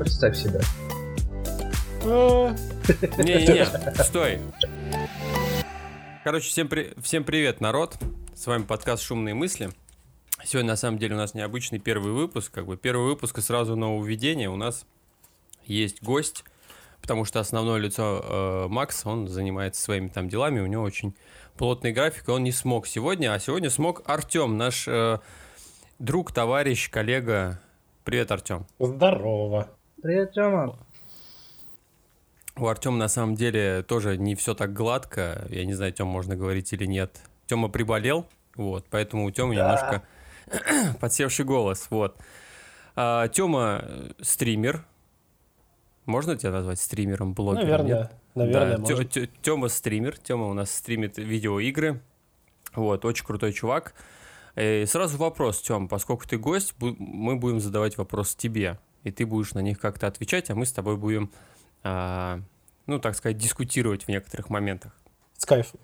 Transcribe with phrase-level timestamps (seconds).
[0.00, 0.60] представь себя.
[3.22, 3.66] Не-не-не,
[4.02, 4.38] стой.
[6.24, 6.94] Короче, всем, при...
[7.02, 7.98] всем привет, народ.
[8.34, 9.68] С вами подкаст «Шумные мысли».
[10.42, 12.50] Сегодня, на самом деле, у нас необычный первый выпуск.
[12.50, 14.48] Как бы первый выпуск и сразу нововведение.
[14.48, 14.86] У нас
[15.66, 16.44] есть гость,
[17.02, 21.14] потому что основное лицо э, Макс, он занимается своими там делами, у него очень
[21.58, 25.18] плотный график, и он не смог сегодня, а сегодня смог Артем, наш э,
[25.98, 27.60] друг, товарищ, коллега.
[28.04, 28.66] Привет, Артем.
[28.78, 29.68] Здорово.
[30.02, 30.78] Привет, Тёма.
[32.56, 35.46] У Артема на самом деле тоже не все так гладко.
[35.50, 37.20] Я не знаю, Тем можно говорить или нет.
[37.46, 38.26] Тема приболел,
[38.56, 39.62] вот, поэтому у Темы да.
[39.62, 40.02] немножко
[41.00, 42.16] подсевший голос, вот.
[42.96, 44.86] А, Тема э, стример.
[46.06, 47.68] Можно тебя назвать стримером, блогером?
[47.68, 48.12] Наверное, нет?
[48.34, 48.78] наверное.
[48.78, 49.26] Да.
[49.42, 50.16] Тема стример.
[50.18, 52.00] Тема у нас стримит видеоигры.
[52.74, 53.94] Вот, очень крутой чувак.
[54.56, 59.54] И сразу вопрос, Тем, поскольку ты гость, мы будем задавать вопрос тебе, и ты будешь
[59.54, 61.30] на них как-то отвечать, а мы с тобой будем,
[61.82, 62.40] а,
[62.86, 64.94] ну, так сказать, дискутировать в некоторых моментах.
[65.36, 65.80] С кайфом.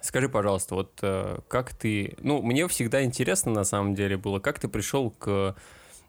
[0.00, 2.16] Скажи, пожалуйста, вот э, как ты...
[2.18, 5.54] Ну, мне всегда интересно, на самом деле, было, как ты пришел к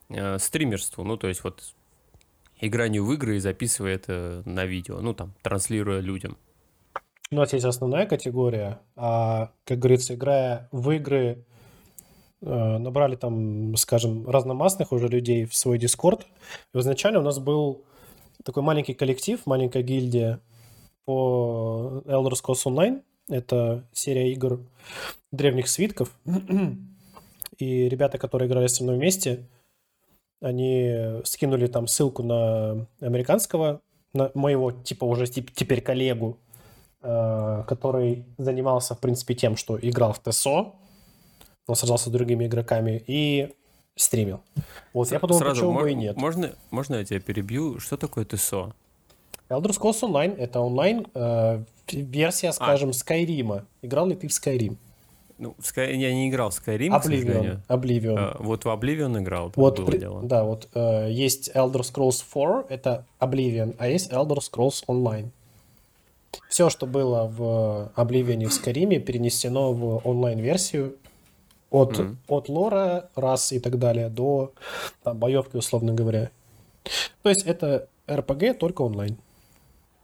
[0.09, 1.75] э, стримерству, ну, то есть вот
[2.59, 6.37] игранию в игры и записывая это на видео, ну, там, транслируя людям.
[7.29, 11.43] У нас есть основная категория, а, как говорится, играя в игры,
[12.45, 16.27] набрали там, скажем, разномастных уже людей в свой Дискорд.
[16.73, 17.85] И изначально у нас был
[18.43, 20.39] такой маленький коллектив, маленькая гильдия
[21.05, 24.59] по Elder Scrolls Online, это серия игр
[25.31, 26.11] древних свитков.
[27.57, 29.47] И ребята, которые играли со мной вместе,
[30.41, 33.81] они скинули там ссылку на американского,
[34.13, 36.37] на моего типа уже теперь коллегу,
[37.01, 40.73] э, который занимался, в принципе, тем, что играл в ТСО,
[41.67, 43.49] он сражался с другими игроками и
[43.95, 44.41] стримил.
[44.93, 46.15] Вот я подумал, Сразу, почему бы и нет.
[46.17, 47.79] Можно, можно я тебя перебью?
[47.79, 48.73] Что такое ТСО?
[49.49, 52.53] Elder Scrolls Online— это онлайн э, версия, а.
[52.53, 52.93] скажем, а.
[52.93, 53.65] Скайрима.
[53.81, 54.77] Играл ли ты в Skyrim?
[55.37, 55.93] Ну, в Sky...
[55.95, 57.59] я не играл в Skyrim, Oblivion.
[57.67, 58.15] Oblivion.
[58.17, 59.97] А, вот в Oblivion играл, вот было при...
[59.97, 60.21] дело.
[60.23, 65.29] Да, вот э, есть Elder Scrolls 4, это Oblivion, а есть Elder Scrolls Online.
[66.49, 70.95] Все, что было в Oblivion и в Skyrim, перенесено в онлайн-версию
[71.73, 72.15] от, mm-hmm.
[72.27, 74.53] от лора, рас и так далее до
[75.01, 76.29] там, боевки, условно говоря.
[77.23, 79.17] То есть это RPG только онлайн.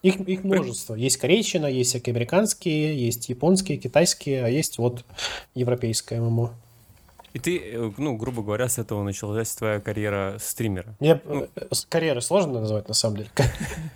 [0.02, 0.96] Их, их множество.
[0.96, 5.06] Есть корейщина, есть всякие американские, есть японские, китайские, а есть вот
[5.53, 6.53] европейская ММО.
[7.34, 10.95] И ты, э, ну, грубо говоря, с этого началась твоя карьера стримера.
[11.00, 13.29] Мне ну, э, карьеры сложно назвать, на самом деле.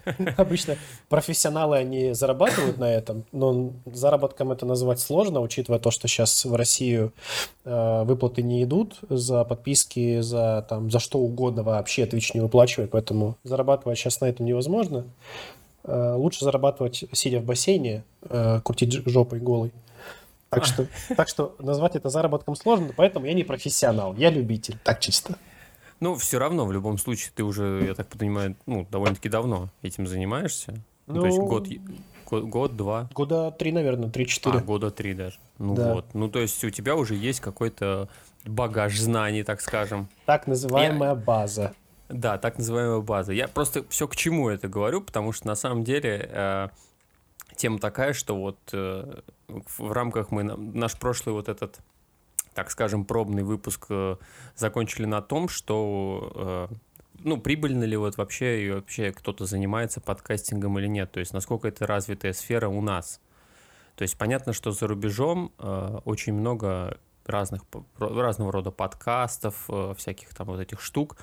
[0.38, 0.77] Обычно
[1.09, 6.53] профессионалы, они зарабатывают на этом, но заработком это назвать сложно, учитывая то, что сейчас в
[6.55, 7.13] Россию
[7.66, 12.91] э, выплаты не идут за подписки, за, там, за что угодно вообще Twitch не выплачивает,
[12.91, 15.05] поэтому зарабатывать сейчас на этом невозможно.
[15.85, 18.05] Лучше зарабатывать, сидя в бассейне,
[18.63, 19.73] крутить жопой голой.
[20.56, 25.00] Так что, так что назвать это заработком сложно, поэтому я не профессионал, я любитель, так
[25.00, 25.36] чисто.
[26.00, 30.06] Ну, все равно, в любом случае, ты уже, я так понимаю, ну, довольно-таки давно этим
[30.06, 30.74] занимаешься.
[31.08, 31.68] Ну, ну то есть ну, год,
[32.30, 33.09] год, год, два.
[33.13, 34.59] Года три, наверное, три-четыре.
[34.59, 35.38] А, года три даже.
[35.59, 35.94] Ну да.
[35.94, 36.06] вот.
[36.13, 38.09] Ну, то есть у тебя уже есть какой-то
[38.46, 40.08] багаж знаний, так скажем.
[40.25, 41.16] Так называемая я...
[41.16, 41.74] база.
[42.09, 43.34] Да, так называемая база.
[43.34, 46.68] Я просто все к чему это говорю, потому что на самом деле э,
[47.56, 51.80] тема такая, что вот э, в рамках мы наш прошлый вот этот,
[52.54, 54.18] так скажем, пробный выпуск э,
[54.56, 56.76] закончили на том, что э,
[57.24, 61.68] ну, прибыльно ли вот вообще и вообще кто-то занимается подкастингом или нет, то есть насколько
[61.68, 63.20] это развитая сфера у нас.
[63.96, 67.64] То есть понятно, что за рубежом э, очень много разных
[67.98, 71.18] разного рода подкастов, э, всяких там вот этих штук,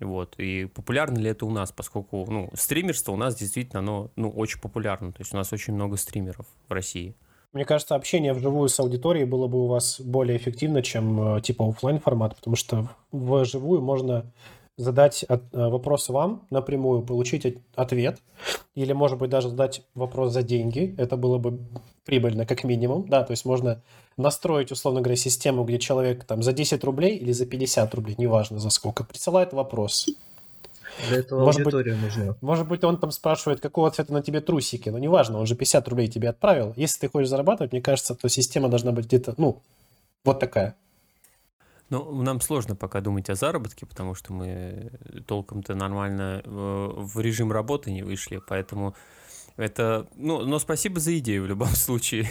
[0.00, 0.34] вот.
[0.38, 4.60] И популярно ли это у нас, поскольку ну, стримерство у нас действительно оно, ну, очень
[4.60, 5.12] популярно.
[5.12, 7.14] То есть у нас очень много стримеров в России.
[7.52, 11.66] Мне кажется, общение вживую с аудиторией было бы у вас более эффективно, чем э, типа
[11.66, 14.30] офлайн формат, потому что вживую можно
[14.76, 18.20] задать э, вопрос вам напрямую, получить ответ,
[18.74, 20.94] или, может быть, даже задать вопрос за деньги.
[20.98, 21.60] Это было бы
[22.04, 23.08] прибыльно, как минимум.
[23.08, 23.82] Да, то есть можно
[24.16, 28.58] настроить, условно говоря, систему, где человек там за 10 рублей или за 50 рублей, неважно
[28.58, 30.06] за сколько, присылает вопрос.
[31.08, 32.36] Для этого может аудитория быть, нужна.
[32.40, 34.88] Может быть, он там спрашивает, какого цвета на тебе трусики.
[34.88, 36.72] Но неважно, он же 50 рублей тебе отправил.
[36.76, 39.60] Если ты хочешь зарабатывать, мне кажется, то система должна быть где-то, ну,
[40.24, 40.76] вот такая.
[41.90, 44.90] Ну, нам сложно пока думать о заработке, потому что мы
[45.26, 48.96] толком-то нормально э, в режим работы не вышли, поэтому
[49.56, 50.08] это...
[50.16, 52.26] Ну, но спасибо за идею в любом случае.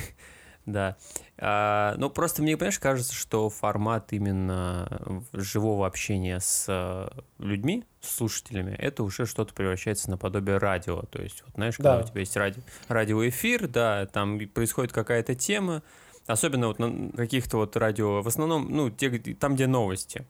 [0.65, 0.97] Да.
[1.37, 7.07] А, ну, просто мне, понимаешь, кажется, что формат именно живого общения с э,
[7.37, 11.03] людьми, с слушателями, это уже что-то превращается на подобие радио.
[11.03, 12.03] То есть, вот знаешь, когда Да.
[12.03, 12.61] у тебя есть ради...
[12.87, 15.83] радиоэфир, да, там происходит какая-то тема,
[16.25, 20.25] особенно вот на каких-то вот радио, в основном, ну, те, там, где новости.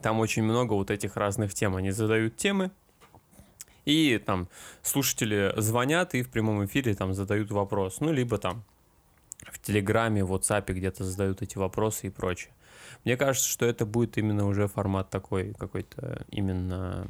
[0.00, 1.74] Там очень много вот этих разных тем.
[1.74, 2.70] Они задают темы,
[3.84, 4.48] и там
[4.82, 8.00] слушатели звонят и в прямом эфире там задают вопрос.
[8.00, 8.62] Ну, либо там
[9.44, 12.52] в Телеграме, в WhatsApp где-то задают эти вопросы и прочее.
[13.04, 17.06] Мне кажется, что это будет именно уже формат такой какой-то именно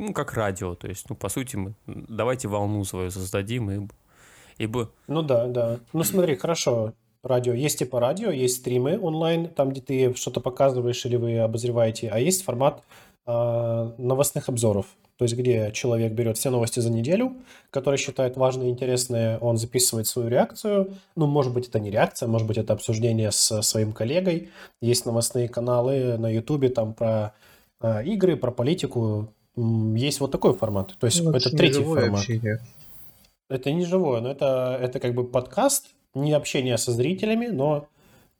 [0.00, 0.74] ну, как радио.
[0.74, 3.88] То есть, ну, по сути, мы давайте волну свою создадим и,
[4.56, 4.88] и бы...
[5.08, 5.78] Ну да, да.
[5.92, 6.94] Ну смотри, хорошо.
[7.22, 7.52] Радио.
[7.52, 12.18] Есть типа радио, есть стримы онлайн, там, где ты что-то показываешь или вы обозреваете, а
[12.18, 12.82] есть формат
[13.26, 14.86] а, новостных обзоров.
[15.20, 17.36] То есть, где человек берет все новости за неделю,
[17.68, 20.94] которые считает важные и интересные, он записывает свою реакцию.
[21.14, 24.48] Ну, может быть, это не реакция, может быть, это обсуждение с своим коллегой.
[24.80, 27.34] Есть новостные каналы на Ютубе там про
[27.82, 29.28] а, игры, про политику.
[29.56, 30.96] Есть вот такой формат.
[30.98, 32.20] То есть, Ну, это третий формат.
[32.20, 32.60] общение.
[33.50, 37.88] Это не живое, но это, это как бы подкаст, не общение со зрителями, но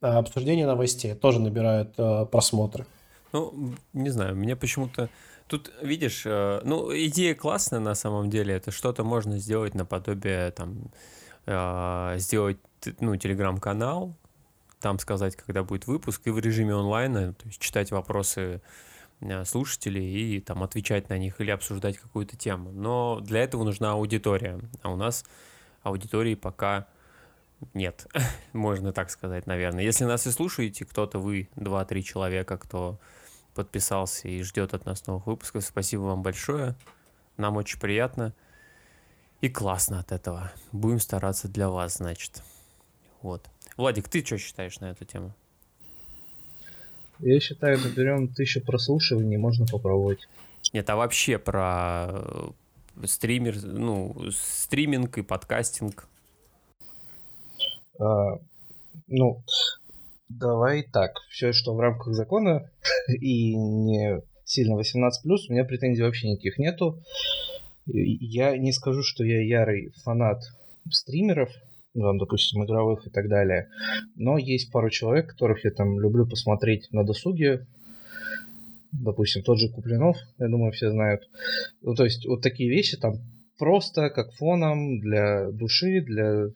[0.01, 2.87] а, обсуждение новостей тоже набирает а, просмотры.
[3.35, 3.53] Ну,
[3.93, 5.11] не знаю, мне почему-то...
[5.51, 8.55] Тут, видишь, э, ну, идея классная на самом деле.
[8.55, 10.93] Это что-то можно сделать наподобие, там,
[11.47, 12.59] э, сделать,
[13.01, 14.15] ну, телеграм-канал,
[14.81, 18.63] там сказать, когда будет выпуск, и в режиме онлайна, то есть читать вопросы
[19.21, 22.71] э, слушателей и там отвечать на них или обсуждать какую-то тему.
[22.71, 25.25] Но для этого нужна аудитория, а у нас
[25.83, 26.87] аудитории пока
[27.75, 28.07] нет,
[28.53, 29.83] можно так сказать, наверное.
[29.83, 33.01] Если нас и слушаете, кто-то вы, два-три человека, кто
[33.61, 36.75] подписался и ждет от нас новых выпусков, спасибо вам большое.
[37.37, 38.33] Нам очень приятно
[39.43, 40.51] и классно от этого.
[40.73, 42.43] Будем стараться для вас, значит.
[43.21, 43.45] Вот.
[43.77, 45.35] Владик, ты что считаешь на эту тему?
[47.19, 50.27] Я считаю, наберем тысячу прослушиваний, можно попробовать.
[50.73, 52.51] Нет, а вообще про э,
[53.05, 56.09] стример, ну, стриминг и подкастинг.
[57.99, 58.39] А,
[59.07, 59.43] ну,
[60.31, 61.13] давай так.
[61.31, 62.71] Все, что в рамках закона
[63.21, 65.11] и не сильно 18+,
[65.49, 67.03] у меня претензий вообще никаких нету.
[67.87, 70.43] Я не скажу, что я ярый фанат
[70.91, 71.51] стримеров,
[71.95, 73.69] там, допустим, игровых и так далее.
[74.15, 77.67] Но есть пару человек, которых я там люблю посмотреть на досуге.
[78.93, 81.23] Допустим, тот же Куплинов, я думаю, все знают.
[81.83, 83.15] Ну, то есть, вот такие вещи там
[83.59, 86.49] просто как фоном для души, для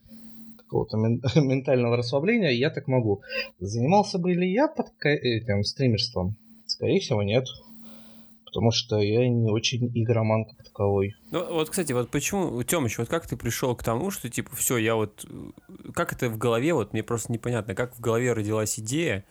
[0.65, 3.23] какого-то мен- ментального расслабления, я так могу.
[3.61, 6.37] Занимался бы ли я под этим стримерством?
[6.67, 7.47] Скорее всего, нет.
[8.45, 11.15] Потому что я не очень игроман как таковой.
[11.33, 14.77] Ну, вот, кстати, вот почему, Тёмыч, вот как ты пришел к тому, что, типа, все,
[14.77, 15.27] я вот...
[15.93, 19.25] Как это в голове, вот мне просто непонятно, как в голове родилась идея,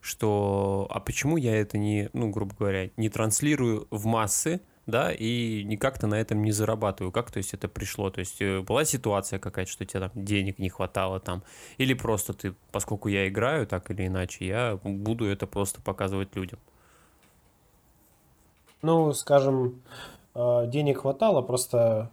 [0.00, 0.88] что...
[0.90, 5.76] А почему я это не, ну, грубо говоря, не транслирую в массы, да, и не
[5.76, 7.10] как-то на этом не зарабатываю.
[7.10, 8.10] Как, то есть, это пришло?
[8.10, 11.42] То есть, э, была ситуация какая-то, что тебе там денег не хватало там,
[11.78, 16.58] или просто ты, поскольку я играю так или иначе, я буду это просто показывать людям.
[18.82, 19.80] Ну, скажем,
[20.34, 22.10] э, денег хватало, просто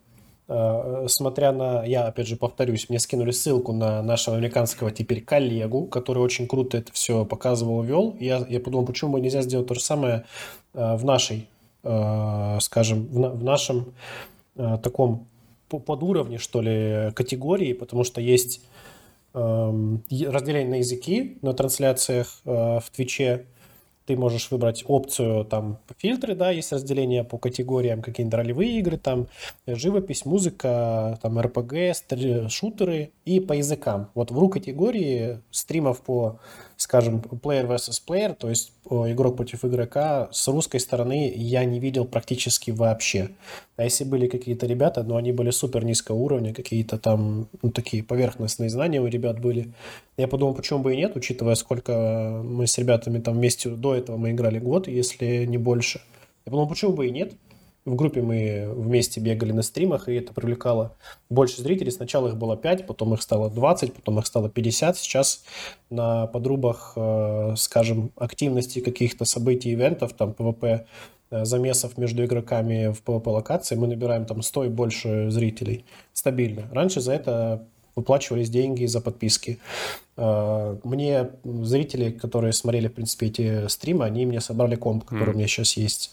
[0.47, 1.83] э, смотря на...
[1.83, 6.77] Я, опять же, повторюсь, мне скинули ссылку на нашего американского теперь коллегу, который очень круто
[6.77, 8.15] это все показывал, вел.
[8.21, 10.25] Я, я подумал, почему бы нельзя сделать то же самое
[10.73, 11.49] в нашей,
[12.61, 13.93] скажем, в, на- в нашем
[14.55, 15.27] э, таком
[15.69, 18.61] по- подуровне, что ли, категории, потому что есть
[19.33, 23.45] эм, разделение на языки на трансляциях э, в Твиче.
[24.07, 29.27] Ты можешь выбрать опцию там фильтры, да, есть разделение по категориям, какие-нибудь ролевые игры, там
[29.65, 34.09] э, живопись, музыка, там РПГ, стр- шутеры и по языкам.
[34.15, 36.39] Вот в ру категории стримов по,
[36.81, 42.05] скажем, player versus player, то есть игрок против игрока с русской стороны я не видел
[42.05, 43.29] практически вообще.
[43.77, 48.03] А если были какие-то ребята, но они были супер низкого уровня, какие-то там, ну, такие
[48.03, 49.71] поверхностные знания у ребят были.
[50.17, 54.17] Я подумал, почему бы и нет, учитывая, сколько мы с ребятами там вместе до этого
[54.17, 56.01] мы играли год, если не больше.
[56.47, 57.33] Я подумал, почему бы и нет.
[57.83, 60.95] В группе мы вместе бегали на стримах, и это привлекало
[61.31, 61.91] больше зрителей.
[61.91, 64.97] Сначала их было 5, потом их стало 20, потом их стало 50.
[64.97, 65.43] Сейчас
[65.89, 70.85] на подрубах, э, скажем, активности каких-то событий, ивентов, там, PvP,
[71.31, 75.83] э, замесов между игроками в PvP-локации мы набираем там 100 и больше зрителей
[76.13, 76.67] стабильно.
[76.71, 77.63] Раньше за это
[77.95, 79.57] выплачивались деньги за подписки.
[80.17, 85.33] Э, Мне зрители, которые смотрели, в принципе, эти стримы, они мне собрали комп, который Мгм.
[85.33, 86.11] у меня сейчас есть.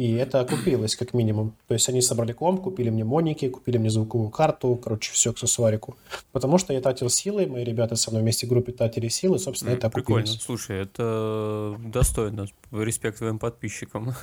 [0.00, 1.52] И это окупилось, как минимум.
[1.68, 5.94] То есть они собрали комп, купили мне моники, купили мне звуковую карту, короче, все аксессуарику.
[6.32, 9.72] Потому что я тратил силы, мои ребята со мной вместе в группе тратили силы, собственно,
[9.72, 10.22] mm, это окупилось.
[10.22, 12.46] Прикольно, слушай, это достойно.
[12.72, 14.14] Респект твоим подписчикам.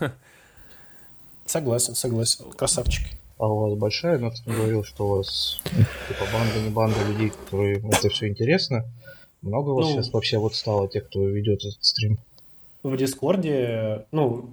[1.45, 2.45] Согласен, согласен.
[2.55, 3.15] Красавчики.
[3.37, 5.61] А у вас большая, но ты говорил, что у вас
[6.07, 8.83] типа банда, не банда людей, которые это все интересно.
[9.43, 12.17] Много у вас ну, сейчас вообще вот стало тех, кто ведет этот стрим?
[12.87, 14.49] В Дискорде, ну,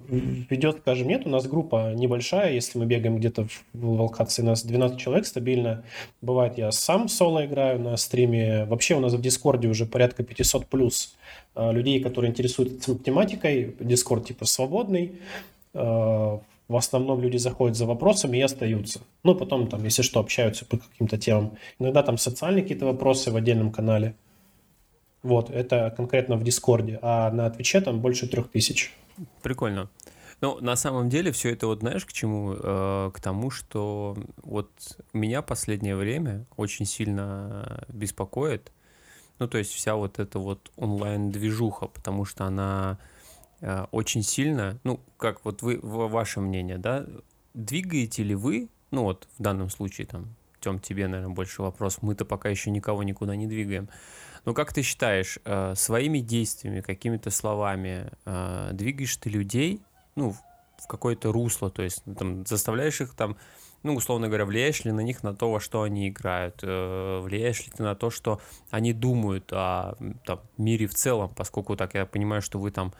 [0.49, 4.65] ведет, скажем, нет, у нас группа небольшая, если мы бегаем где-то в локации, у нас
[4.65, 5.85] 12 человек стабильно.
[6.21, 8.65] Бывает, я сам соло играю на стриме.
[8.65, 11.15] Вообще у нас в Дискорде уже порядка 500 плюс
[11.55, 13.73] а, людей, которые интересуются тематикой.
[13.79, 15.13] Дискорд типа свободный.
[15.73, 18.99] А, в основном люди заходят за вопросами и остаются.
[19.23, 21.57] Ну, потом там, если что, общаются по каким-то темам.
[21.79, 24.15] Иногда там социальные какие-то вопросы в отдельном канале.
[25.25, 26.99] Вот, это конкретно в Дискорде.
[27.01, 28.93] А на Твиче там больше трех тысяч.
[29.41, 29.89] Прикольно.
[30.39, 32.53] Ну, на самом деле, все это вот знаешь к чему?
[32.55, 34.69] Э, к тому, что вот
[35.13, 38.71] меня последнее время очень сильно беспокоит,
[39.39, 42.99] ну, то есть вся вот эта вот онлайн-движуха, потому что она
[43.61, 47.07] э, очень сильно, ну, как вот вы, ваше мнение, да,
[47.55, 52.25] двигаете ли вы, ну, вот в данном случае там, Тем, тебе, наверное, больше вопрос, мы-то
[52.25, 53.89] пока еще никого никуда не двигаем,
[54.45, 59.81] ну, как ты считаешь, э, своими действиями, какими-то словами э, двигаешь ты людей,
[60.15, 60.35] ну,
[60.77, 63.37] в какое-то русло, то есть там, заставляешь их там,
[63.81, 67.65] ну, условно говоря, влияешь ли на них на то, во что они играют, э, влияешь
[67.65, 72.05] ли ты на то, что они думают о там, мире в целом, поскольку так я
[72.05, 72.93] понимаю, что вы там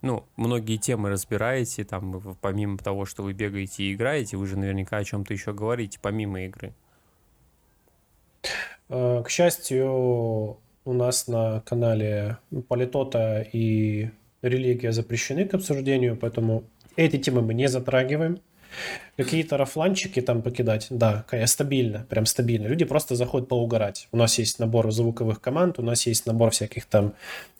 [0.00, 4.98] ну, многие темы разбираете, там, помимо того, что вы бегаете и играете, вы же наверняка
[4.98, 6.74] о чем-то еще говорите, помимо игры.
[8.88, 12.38] К счастью, у нас на канале
[12.68, 14.10] политота и
[14.42, 16.64] религия запрещены к обсуждению, поэтому
[16.96, 18.40] эти темы мы не затрагиваем.
[19.16, 22.66] Какие-то рафланчики там покидать, да, стабильно, прям стабильно.
[22.66, 24.08] Люди просто заходят поугарать.
[24.10, 27.14] У нас есть набор звуковых команд, у нас есть набор всяких там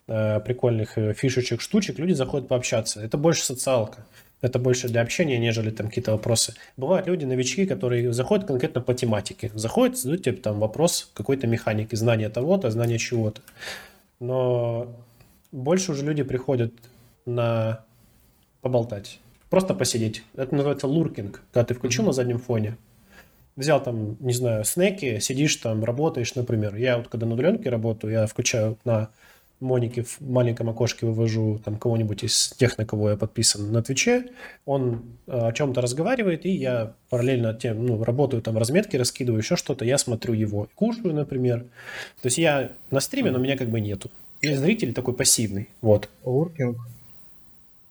[0.08, 2.00] э, прикольных э, фишечек, штучек.
[2.00, 3.00] Люди заходят пообщаться.
[3.00, 4.04] Это больше социалка.
[4.44, 6.52] Это больше для общения, нежели там какие-то вопросы.
[6.76, 9.50] Бывают люди, новички, которые заходят конкретно по тематике.
[9.54, 13.40] Заходят, задают тебе там вопрос какой-то механики, знания того-то, знания чего-то.
[14.20, 14.94] Но
[15.50, 16.74] больше уже люди приходят
[17.24, 17.86] на
[18.60, 19.18] поболтать.
[19.48, 20.22] Просто посидеть.
[20.36, 22.08] Это называется луркинг, когда ты включил mm-hmm.
[22.08, 22.76] на заднем фоне,
[23.56, 26.76] взял там, не знаю, снеки, сидишь там, работаешь, например.
[26.76, 29.08] Я вот когда на удаленке работаю, я включаю на
[29.60, 34.26] Монике в маленьком окошке вывожу там кого-нибудь из тех, на кого я подписан на Твиче,
[34.66, 39.56] он э, о чем-то разговаривает, и я параллельно тем, ну, работаю там, разметки раскидываю, еще
[39.56, 41.60] что-то, я смотрю его, кушаю, например.
[42.20, 44.10] То есть я на стриме, но меня как бы нету.
[44.42, 46.08] Я зритель такой пассивный, вот.
[46.24, 46.76] Луркинг.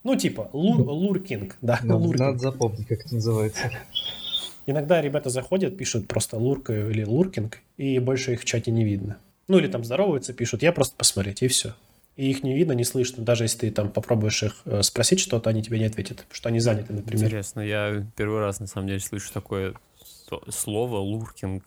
[0.04, 1.80] Ну, типа, лур, луркинг, да.
[1.82, 2.20] Надо, луркинг.
[2.20, 3.72] надо запомнить, как это называется.
[4.66, 9.18] Иногда ребята заходят, пишут просто лурка или луркинг, и больше их в чате не видно.
[9.48, 11.74] Ну или там здороваются, пишут, я просто посмотреть, и все.
[12.16, 13.24] И их не видно, не слышно.
[13.24, 16.50] Даже если ты там попробуешь их э, спросить что-то, они тебе не ответят, потому что
[16.50, 17.26] они заняты, например.
[17.26, 19.74] Интересно, я первый раз на самом деле слышу такое
[20.50, 21.64] слово луркинг.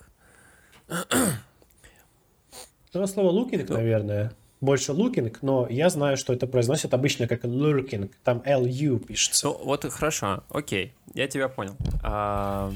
[0.88, 4.33] Это слово лукинг, ну, наверное.
[4.61, 8.11] Больше лукинг, но я знаю, что это произносят обычно как lurking.
[8.25, 9.49] Там LU пишется.
[9.49, 11.76] Ну, вот хорошо, окей, я тебя понял.
[12.02, 12.73] А,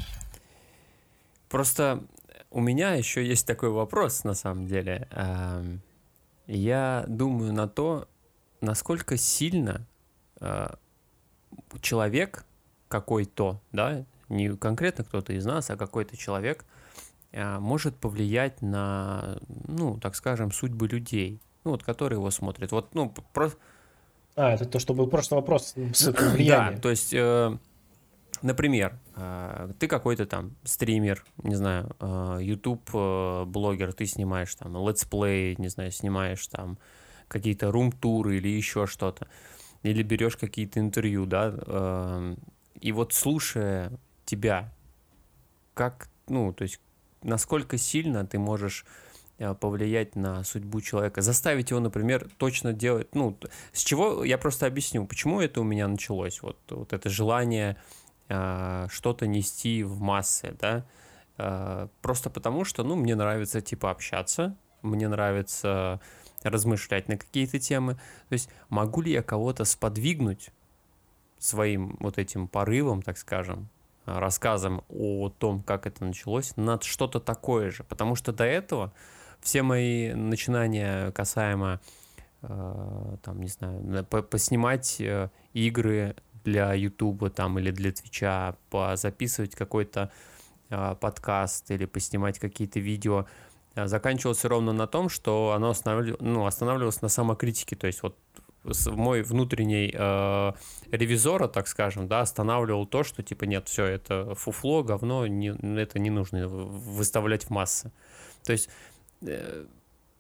[1.49, 2.03] просто
[2.51, 5.09] у меня еще есть такой вопрос, на самом деле.
[5.13, 5.81] Эм,
[6.47, 8.09] я думаю на то,
[8.61, 9.87] насколько сильно
[10.41, 10.69] э,
[11.81, 12.45] человек
[12.89, 16.65] какой-то, да, не конкретно кто-то из нас, а какой-то человек
[17.33, 19.39] э, может повлиять на,
[19.69, 22.73] ну, так скажем, судьбы людей, ну, вот, которые его смотрят.
[22.73, 23.59] Вот, ну, просто...
[24.35, 25.75] А, это то, что был прошлый вопрос.
[26.39, 27.57] Да, то есть э,
[28.43, 28.99] Например,
[29.79, 35.91] ты какой-то там стример, не знаю, э, YouTube э, ты снимаешь там летсплей, не знаю,
[35.91, 36.79] снимаешь там
[37.29, 39.29] какие-то рум-туры или еще что-то,
[39.83, 42.35] или берешь какие-то интервью, да,
[42.81, 43.93] и вот слушая
[44.25, 44.73] тебя,
[45.75, 46.81] как, ну, то есть
[47.23, 48.85] насколько сильно ты можешь
[49.61, 53.39] повлиять на судьбу человека, заставить его, например, точно делать, ну,
[53.73, 58.00] с чего, я просто объясню, почему это у меня началось, вот, вот это желание э,
[58.31, 60.87] что-то нести в массы, да,
[61.39, 66.01] э, просто потому что, ну, мне нравится, типа, общаться, мне нравится
[66.43, 70.51] размышлять на какие-то темы, то есть могу ли я кого-то сподвигнуть
[71.39, 73.69] своим вот этим порывом, так скажем,
[74.07, 78.93] рассказом о том, как это началось, над что-то такое же, потому что до этого
[79.41, 81.81] все мои начинания касаемо,
[82.41, 88.57] там, не знаю, поснимать э, игры для Ютуба там или для Твича,
[88.95, 90.11] записывать какой-то
[90.71, 93.27] э, подкаст или поснимать какие-то видео,
[93.75, 97.77] э, заканчивался ровно на том, что оно останавливалось, ну, останавливалось на самокритике.
[97.77, 98.17] То есть вот
[98.87, 100.53] мой внутренний э,
[100.91, 105.49] ревизора, так скажем, да, останавливал то, что типа нет, все, это фуфло, говно, не,
[105.81, 107.91] это не нужно выставлять в массы.
[108.45, 108.69] То есть,
[109.23, 109.65] э,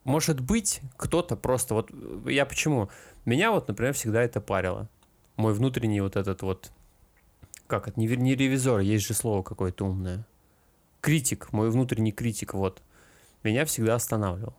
[0.05, 1.91] может быть, кто-то просто, вот
[2.27, 2.89] я почему?
[3.27, 4.89] Меня вот, например, всегда это парило.
[5.41, 6.71] Мой внутренний вот этот вот,
[7.67, 10.27] как это, не, не ревизор, есть же слово какое-то умное.
[11.01, 12.83] Критик, мой внутренний критик, вот.
[13.43, 14.53] Меня всегда останавливал.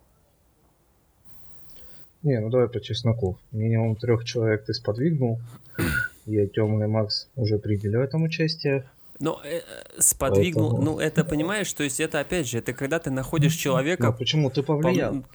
[2.24, 3.38] Не, ну давай по чесноку.
[3.52, 5.40] Минимум трех человек ты сподвигнул.
[6.26, 8.90] Я, Тёма и Макс уже приняли в этом участие.
[9.20, 9.62] Ну, э,
[10.00, 10.94] сподвигнул, Поэтому...
[10.94, 14.08] ну, это понимаешь, то есть это, опять же, это когда ты находишь человека...
[14.08, 14.50] Ну, почему?
[14.50, 15.14] Ты повлиял.
[15.14, 15.26] Пов...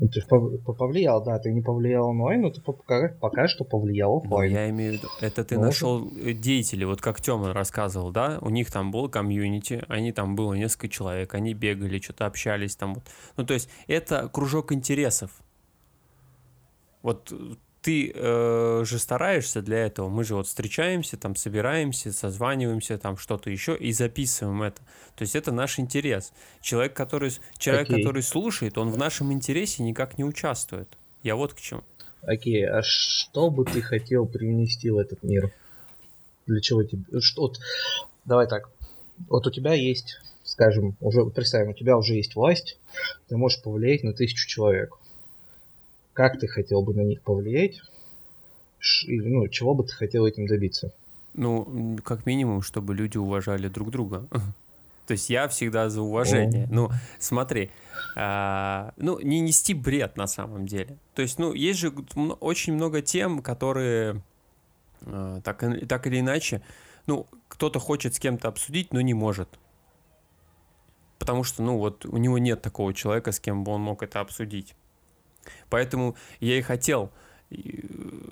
[0.00, 4.50] Ну, ты повлиял, да, ты не повлиял онлайн, но ты пока, пока что повлиял офлайн.
[4.50, 8.10] Ну, я имею в виду, это ты ну, нашел э, деятелей, вот как Тёма рассказывал,
[8.10, 12.76] да, у них там был комьюнити, они там было несколько человек, они бегали, что-то общались
[12.76, 13.04] там вот.
[13.36, 15.30] Ну, то есть это кружок интересов,
[17.02, 17.30] вот
[17.82, 20.08] ты э, же стараешься для этого.
[20.08, 24.80] Мы же вот встречаемся, там собираемся, созваниваемся, там что-то еще и записываем это.
[25.16, 26.32] То есть это наш интерес.
[26.60, 27.96] Человек, который, человек, okay.
[27.96, 30.88] который слушает, он в нашем интересе никак не участвует.
[31.22, 31.82] Я вот к чему.
[32.22, 32.68] Окей, okay.
[32.68, 35.50] а что бы ты хотел привнести в этот мир?
[36.46, 37.20] Для чего тебе...
[37.20, 37.42] Что...
[37.42, 37.58] Вот,
[38.26, 38.68] давай так.
[39.28, 42.78] Вот у тебя есть, скажем, уже представим, у тебя уже есть власть,
[43.28, 44.99] ты можешь повлиять на тысячу человек
[46.20, 47.80] как ты хотел бы на них повлиять?
[49.04, 50.92] Или, ну, чего бы ты хотел этим добиться?
[51.32, 54.28] Ну, как минимум, чтобы люди уважали друг друга.
[55.06, 56.64] То есть я всегда за уважение.
[56.64, 56.68] О.
[56.70, 57.70] Ну, смотри,
[58.16, 60.98] а, ну, не нести бред на самом деле.
[61.14, 61.90] То есть, ну, есть же
[62.40, 64.22] очень много тем, которые
[65.06, 66.60] а, так, так или иначе,
[67.06, 69.48] ну, кто-то хочет с кем-то обсудить, но не может.
[71.18, 74.20] Потому что, ну, вот у него нет такого человека, с кем бы он мог это
[74.20, 74.74] обсудить.
[75.68, 77.10] Поэтому я и хотел.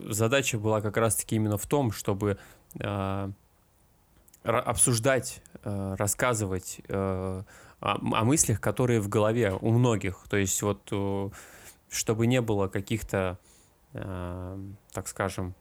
[0.08, 2.38] Задача была как раз-таки именно в том, чтобы
[2.78, 3.30] э,
[4.42, 7.44] обсуждать, э, рассказывать э, о,
[7.80, 10.24] о мыслях, которые в голове у многих.
[10.28, 11.30] То есть вот э,
[11.90, 13.38] чтобы не было каких-то,
[13.92, 14.58] э,
[14.92, 15.54] так скажем,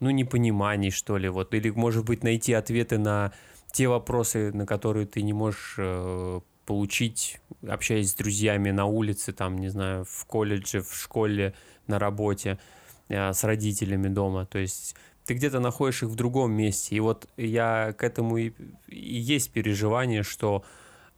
[0.00, 3.32] ну, непониманий, что ли, вот, или, может быть, найти ответы на
[3.72, 9.58] те вопросы, на которые ты не можешь э, получить, общаясь с друзьями на улице, там,
[9.58, 11.52] не знаю, в колледже, в школе,
[11.88, 12.60] на работе,
[13.08, 14.46] э, с родителями дома.
[14.46, 16.94] То есть ты где-то находишь их в другом месте.
[16.94, 18.52] И вот я к этому и,
[18.86, 20.62] и есть переживание, что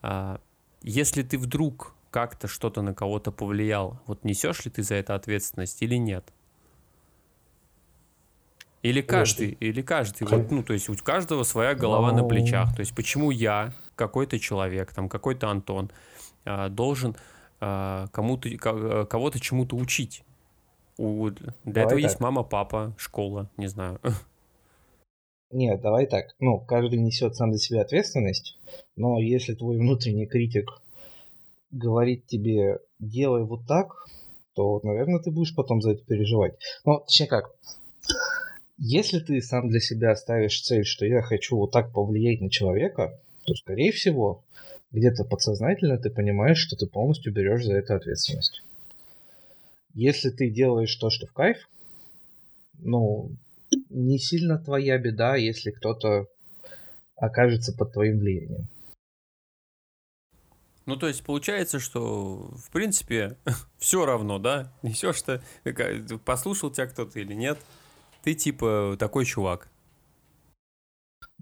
[0.00, 0.40] а,
[0.80, 5.82] если ты вдруг как-то что-то на кого-то повлиял, вот несешь ли ты за это ответственность
[5.82, 6.32] или нет?
[8.82, 12.74] Или каждый, или каждый, вот, ну, то есть у каждого своя голова на плечах.
[12.74, 15.90] То есть почему я, какой-то человек, там какой-то Антон,
[16.44, 17.16] а, должен
[17.60, 20.24] а, кому-то, э, кого-то чему-то учить?
[20.98, 22.10] У, для давай этого так.
[22.10, 24.00] есть мама, папа, школа, не знаю.
[25.50, 26.34] Нет, давай так.
[26.38, 28.58] Ну, каждый несет сам за себя ответственность,
[28.96, 30.70] но если твой внутренний критик
[31.70, 33.92] говорит тебе делай вот так,
[34.54, 36.54] то, наверное, ты будешь потом за это переживать.
[36.84, 37.54] Ну, точнее как,
[38.78, 43.18] если ты сам для себя ставишь цель, что я хочу вот так повлиять на человека,
[43.44, 44.44] то, скорее всего,
[44.90, 48.62] где-то подсознательно ты понимаешь, что ты полностью берешь за это ответственность.
[49.94, 51.68] Если ты делаешь то, что в кайф,
[52.78, 53.30] ну,
[53.90, 56.26] не сильно твоя беда, если кто-то
[57.16, 58.66] окажется под твоим влиянием.
[60.84, 63.36] Ну, то есть получается, что, в принципе,
[63.78, 64.72] все равно, да?
[64.82, 65.42] Несешь что
[66.24, 67.58] послушал тебя кто-то или нет–
[68.22, 69.68] ты типа такой чувак.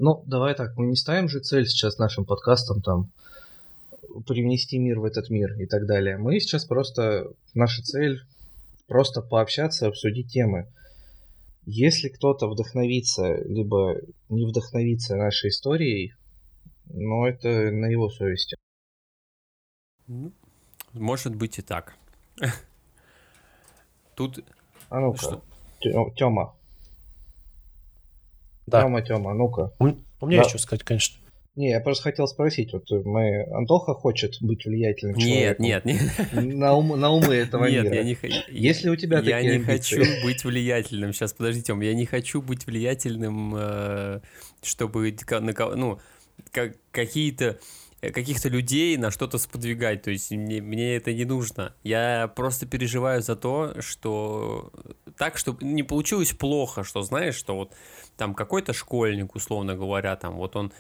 [0.02, 3.10] Ну, давай так, мы не ставим же цель сейчас нашим подкастом там
[4.26, 6.16] привнести мир в этот мир и так далее.
[6.16, 8.22] Мы сейчас просто, наша цель
[8.88, 10.72] просто пообщаться, обсудить темы.
[11.66, 16.14] Если кто-то вдохновится, либо не вдохновится нашей историей,
[16.86, 18.56] ну, это на его совести.
[20.06, 20.32] Ну,
[20.94, 21.94] может быть и так.
[24.16, 24.42] Тут...
[24.88, 25.42] А ну-ка,
[26.16, 26.54] Тёма,
[28.70, 28.83] да.
[28.83, 29.72] Тёма, Тёма, ну-ка.
[29.78, 30.42] У, у меня да.
[30.42, 31.16] есть что сказать, конечно.
[31.56, 35.64] Не, я просто хотел спросить, вот мы, Антоха хочет быть влиятельным нет, человеком.
[35.66, 36.54] Нет, нет, нет.
[36.56, 37.96] На, ум, на умы этого нет, мира.
[37.96, 38.16] Я не,
[38.48, 39.96] Если у тебя Я не амбиции?
[39.96, 41.12] хочу быть влиятельным.
[41.12, 44.20] Сейчас, подожди, Тём, я не хочу быть влиятельным, э,
[44.62, 45.14] чтобы,
[45.74, 45.98] ну,
[46.92, 47.54] какие-то э,
[48.00, 51.74] каких-то людей на что-то сподвигать, то есть мне, мне это не нужно.
[51.82, 54.72] Я просто переживаю за то, что
[55.18, 57.74] так, чтобы не получилось плохо, что знаешь, что вот
[58.16, 60.72] там какой-то школьник, условно говоря, там вот он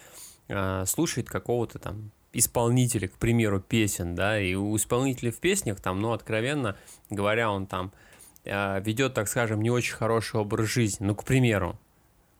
[0.48, 6.00] э, слушает какого-то там исполнителя, к примеру, песен, да, и у исполнителя в песнях там,
[6.00, 6.76] ну, откровенно
[7.10, 7.92] говоря, он там
[8.44, 11.78] э, ведет, так скажем, не очень хороший образ жизни, ну, к примеру,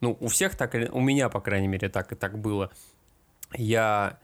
[0.00, 2.70] ну, у всех так, у меня, по крайней мере, так и так было.
[3.52, 4.18] Я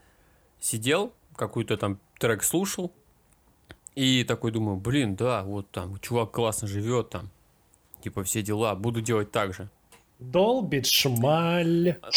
[0.59, 2.91] сидел, какой-то там трек слушал,
[3.95, 7.29] и такой думаю, блин, да, вот там чувак классно живет там,
[8.03, 9.69] типа все дела, буду делать так же.
[10.19, 11.97] Долбит шмаль.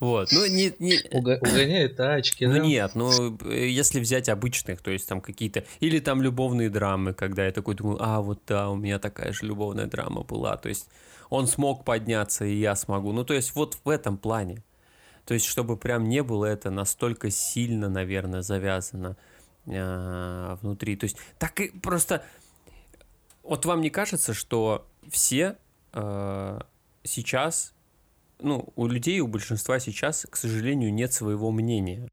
[0.00, 0.72] Вот, ну не...
[0.78, 0.98] не...
[1.12, 5.64] Угоняет тачки, Ну нет, ну если взять обычных, то есть там какие-то...
[5.80, 9.44] Или там любовные драмы, когда я такой думаю, а вот да, у меня такая же
[9.44, 10.88] любовная драма была, то есть
[11.28, 13.12] он смог подняться, и я смогу.
[13.12, 14.62] Ну то есть вот в этом плане.
[15.24, 19.16] То есть чтобы прям не было это настолько сильно, наверное, завязано
[19.66, 20.96] э, внутри.
[20.96, 22.24] То есть так и просто...
[23.42, 25.56] Вот вам не кажется, что все
[25.92, 26.60] э,
[27.02, 27.72] сейчас
[28.42, 32.08] ну, у людей, у большинства сейчас, к сожалению, нет своего мнения.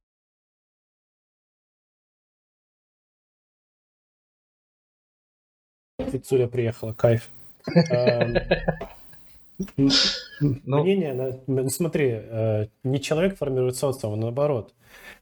[6.12, 7.30] Пиццуля приехала, кайф.
[10.40, 14.74] Ну, Мнение, смотри, э, не человек формирует социум, а наоборот.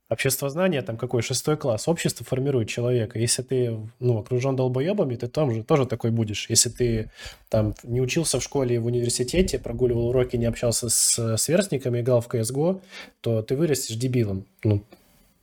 [0.08, 3.18] Общество знания, там какой шестой класс, общество формирует человека.
[3.18, 6.48] Если ты ну, окружен долбоебами, ты там же тоже такой будешь.
[6.50, 7.12] Если ты
[7.50, 12.22] там не учился в школе и в университете, прогуливал уроки, не общался с сверстниками, играл
[12.22, 12.82] в CSGO,
[13.22, 14.46] то ты вырастешь дебилом.
[14.64, 14.84] Ну,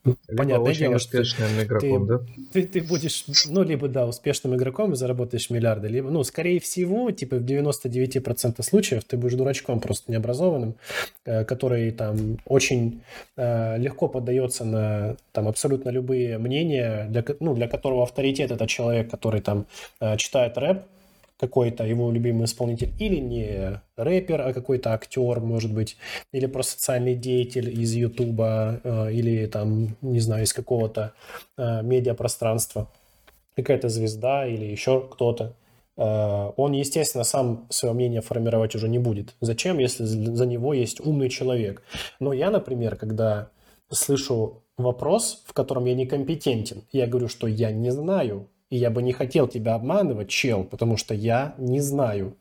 [0.04, 2.20] либо Понятное дело, успешным игроком, ты, да?
[2.52, 7.10] Ты, ты будешь, ну, либо, да, успешным игроком и заработаешь миллиарды, либо, ну, скорее всего,
[7.12, 10.74] типа в 99% случаев ты будешь дурачком просто необразованным,
[11.24, 13.02] э, который там очень
[13.36, 19.08] э, легко поддается на там абсолютно любые мнения, для, ну, для которого авторитет это человек,
[19.08, 19.66] который там
[20.00, 20.82] э, читает рэп,
[21.42, 25.96] какой-то его любимый исполнитель, или не рэпер, а какой-то актер, может быть,
[26.32, 31.14] или просто социальный деятель из Ютуба, э, или там, не знаю, из какого-то
[31.58, 32.88] э, медиапространства,
[33.56, 35.56] какая-то звезда или еще кто-то.
[35.96, 39.34] Э, он, естественно, сам свое мнение формировать уже не будет.
[39.40, 41.82] Зачем, если за него есть умный человек?
[42.20, 43.48] Но я, например, когда
[43.90, 49.02] слышу вопрос, в котором я некомпетентен, я говорю, что я не знаю, и я бы
[49.02, 52.38] не хотел тебя обманывать, чел, потому что я не знаю.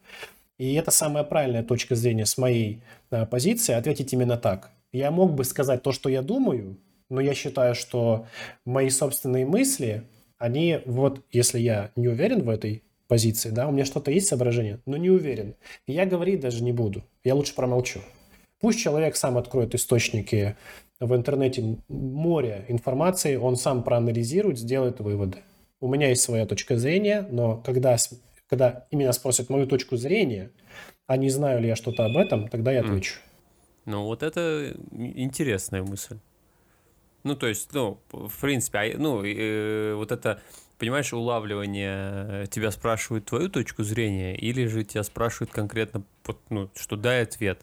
[0.58, 4.72] И это самая правильная точка зрения с моей э, позиции, ответить именно так.
[4.94, 6.78] Я мог бы сказать то, что я думаю,
[7.10, 8.28] но я считаю, что
[8.64, 10.04] мои собственные мысли,
[10.38, 14.80] они вот, если я не уверен в этой позиции, да, у меня что-то есть соображение,
[14.86, 15.56] но не уверен.
[15.86, 17.04] И я говорить даже не буду.
[17.26, 18.00] Я лучше промолчу.
[18.62, 20.56] Пусть человек сам откроет источники
[21.02, 25.40] в интернете море информации, он сам проанализирует, сделает выводы.
[25.82, 27.98] У меня есть своя точка зрения, но когда,
[28.48, 30.52] когда именно спросят мою точку зрения,
[31.08, 33.16] а не знаю ли я что-то об этом, тогда я отвечу.
[33.86, 36.20] Ну, вот это интересная мысль.
[37.24, 40.42] Ну, то есть, ну, в принципе, а, ну, э, вот это,
[40.78, 46.04] понимаешь, улавливание, тебя спрашивают твою точку зрения, или же тебя спрашивают конкретно,
[46.50, 47.60] ну, что дай ответ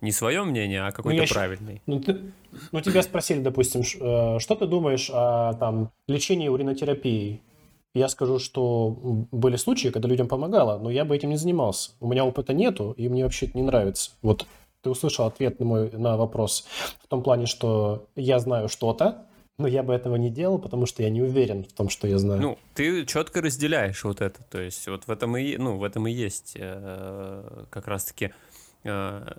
[0.00, 1.82] не свое мнение, а какой-то ну, правильный.
[1.86, 2.20] Ну, ты,
[2.72, 7.42] ну, тебя спросили, допустим, э, что ты думаешь о там, лечении уринотерапией?
[7.94, 11.92] Я скажу, что были случаи, когда людям помогало, но я бы этим не занимался.
[12.00, 14.10] У меня опыта нету, и мне вообще это не нравится.
[14.20, 14.46] Вот
[14.82, 16.66] ты услышал ответ на мой на вопрос
[17.02, 19.26] в том плане, что я знаю что-то,
[19.58, 22.18] но я бы этого не делал, потому что я не уверен в том, что я
[22.18, 22.40] знаю.
[22.40, 26.06] Ну, ты четко разделяешь вот это, то есть вот в этом и, ну, в этом
[26.06, 28.32] и есть э, как раз-таки
[28.84, 29.34] э,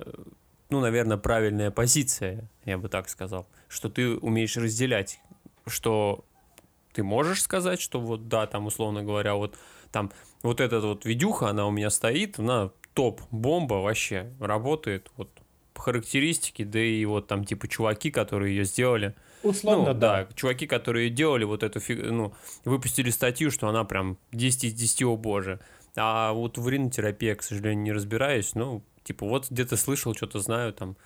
[0.69, 5.19] ну, наверное, правильная позиция, я бы так сказал, что ты умеешь разделять,
[5.65, 6.25] что
[6.93, 9.55] ты можешь сказать, что вот да, там, условно говоря, вот
[9.91, 10.11] там
[10.43, 15.29] вот эта вот видюха, она у меня стоит, она топ-бомба вообще, работает, вот
[15.73, 19.13] по характеристике, да и вот там типа чуваки, которые ее сделали.
[19.43, 20.23] Условно, ну, да.
[20.23, 20.29] да.
[20.33, 22.03] Чуваки, которые делали вот эту фиг...
[22.03, 22.33] ну,
[22.65, 25.59] выпустили статью, что она прям 10 из 10, о боже.
[25.95, 30.73] А вот в ринотерапии, к сожалению, не разбираюсь, ну, Типа, вот где-то слышал, что-то знаю,
[30.73, 30.97] там,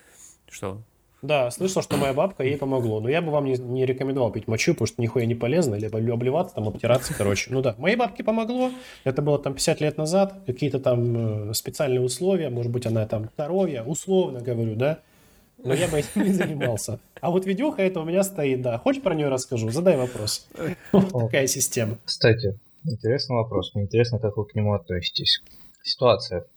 [0.50, 0.82] что.
[1.22, 3.00] Да, слышал, что моя бабка ей помогло.
[3.00, 6.00] Но я бы вам не, не рекомендовал пить мочу, потому что нихуя не полезно, либо
[6.00, 7.52] обливаться, там, обтираться, короче.
[7.54, 8.72] Ну да, моей бабке помогло.
[9.04, 10.34] Это было там 50 лет назад.
[10.48, 12.50] Какие-то там э, специальные условия.
[12.50, 14.98] Может быть, она там здоровье, условно говорю, да.
[15.64, 17.00] Но я бы этим не занимался.
[17.20, 18.80] А вот видюха это у меня стоит, да.
[18.80, 19.70] Хочешь про нее расскажу?
[19.70, 20.48] Задай вопрос.
[20.92, 22.00] Вот такая система.
[22.04, 23.76] Кстати, интересный вопрос.
[23.76, 25.44] Мне интересно, как вы к нему относитесь.
[25.84, 26.48] Ситуация.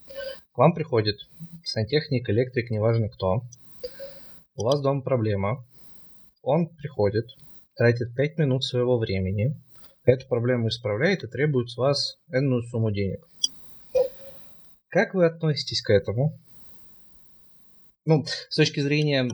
[0.52, 1.16] К вам приходит
[1.64, 3.42] сантехник, электрик, неважно кто.
[4.56, 5.64] У вас дома проблема.
[6.42, 7.26] он приходит,
[7.76, 9.56] тратит 5 минут своего времени,
[10.04, 13.26] эту проблему исправляет и требует с вас энную сумму денег.
[14.88, 16.38] Как вы относитесь к этому?
[18.06, 19.28] Ну, с точки зрения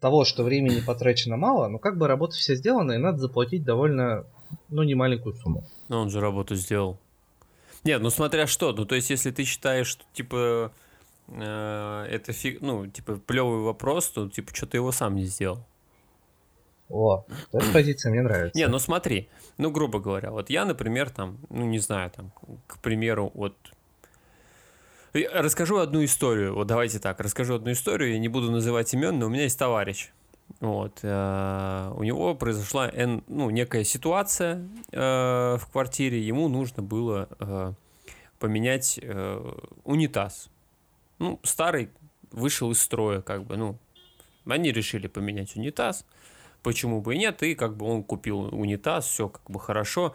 [0.00, 4.26] того, что времени потрачено мало, но как бы работа вся сделана, и надо заплатить довольно,
[4.68, 5.64] ну, немаленькую сумму.
[5.88, 6.98] Но он же работу сделал.
[7.84, 10.72] Нет, ну смотря что, ну то есть если ты считаешь, что типа
[11.28, 15.64] э, это фиг, ну типа плевый вопрос, то типа что ты его сам не сделал.
[16.88, 18.58] О, эта позиция мне нравится.
[18.58, 22.32] Не, ну смотри, ну грубо говоря, вот я, например, там, ну не знаю, там,
[22.66, 23.54] к примеру, вот
[25.12, 26.54] Расскажу одну историю.
[26.54, 28.12] Вот давайте так, расскажу одну историю.
[28.12, 30.10] Я не буду называть имен, но у меня есть товарищ.
[30.58, 31.00] Вот.
[31.02, 32.90] Э, у него произошла
[33.28, 36.20] ну, некая ситуация э, в квартире.
[36.20, 37.72] Ему нужно было э,
[38.38, 38.98] поменять
[39.84, 40.48] унитаз.
[41.18, 41.90] Ну, старый
[42.30, 43.78] вышел из строя, как бы, ну,
[44.46, 46.06] они решили поменять унитаз.
[46.62, 47.42] Почему бы и нет?
[47.42, 50.14] И как бы он купил унитаз, все как бы хорошо.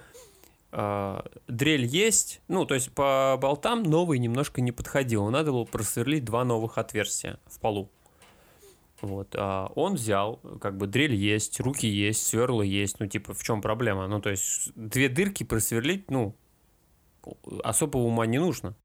[0.72, 5.30] Дрель есть, ну, то есть по болтам новый немножко не подходил.
[5.30, 7.90] Надо было просверлить два новых отверстия в полу.
[9.02, 13.44] Вот, а он взял, как бы дрель есть, руки есть, сверла есть, ну, типа, в
[13.44, 14.08] чем проблема?
[14.08, 16.36] Ну, то есть, две дырки просверлить, ну,
[17.64, 18.76] особого ума не нужно.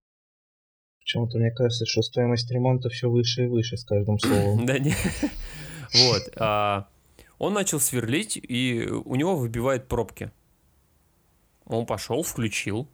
[1.01, 4.67] Почему-то мне кажется, что стоимость ремонта все выше и выше с каждым словом.
[4.67, 4.95] Да не.
[5.95, 6.23] Вот.
[6.37, 6.89] А,
[7.39, 10.31] он начал сверлить, и у него выбивает пробки.
[11.65, 12.89] Он пошел, включил,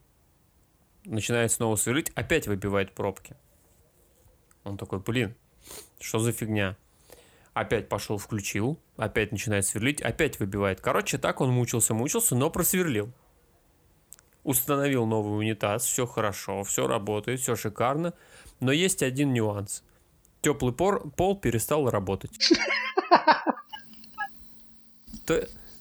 [1.04, 3.36] начинает снова сверлить, опять выбивает пробки.
[4.64, 5.34] Он такой, блин,
[5.98, 6.76] что за фигня?
[7.56, 10.82] Опять пошел, включил, опять начинает сверлить, опять выбивает.
[10.82, 13.10] Короче, так он мучился, мучился, но просверлил.
[14.44, 18.12] Установил новый унитаз, все хорошо, все работает, все шикарно.
[18.60, 19.84] Но есть один нюанс.
[20.42, 22.30] Теплый пор, пол перестал работать.